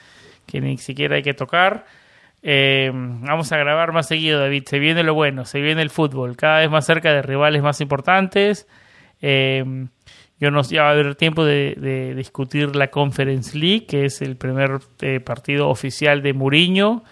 [0.47, 1.85] que ni siquiera hay que tocar.
[2.43, 4.63] Eh, vamos a grabar más seguido, David.
[4.65, 7.81] Se viene lo bueno, se viene el fútbol, cada vez más cerca de rivales más
[7.81, 8.67] importantes.
[9.21, 9.63] Eh,
[10.39, 14.37] yo nos ya va a haber tiempo de, discutir la Conference League, que es el
[14.37, 17.03] primer eh, partido oficial de Muriño.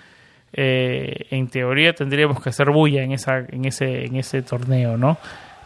[0.51, 5.17] en teoría tendríamos que hacer bulla en esa, en ese, en ese torneo, ¿no?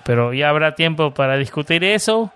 [0.03, 2.34] Pero ya habrá tiempo para discutir eso.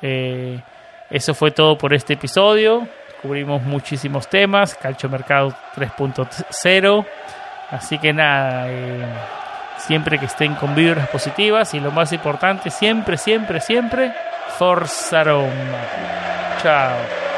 [0.00, 2.88] eso fue todo por este episodio
[3.22, 7.06] cubrimos muchísimos temas, Calcio Mercado 3.0,
[7.70, 9.06] así que nada, eh,
[9.78, 14.12] siempre que estén con vibras positivas y lo más importante, siempre, siempre, siempre,
[14.58, 15.22] Forza.
[16.62, 17.31] Chao.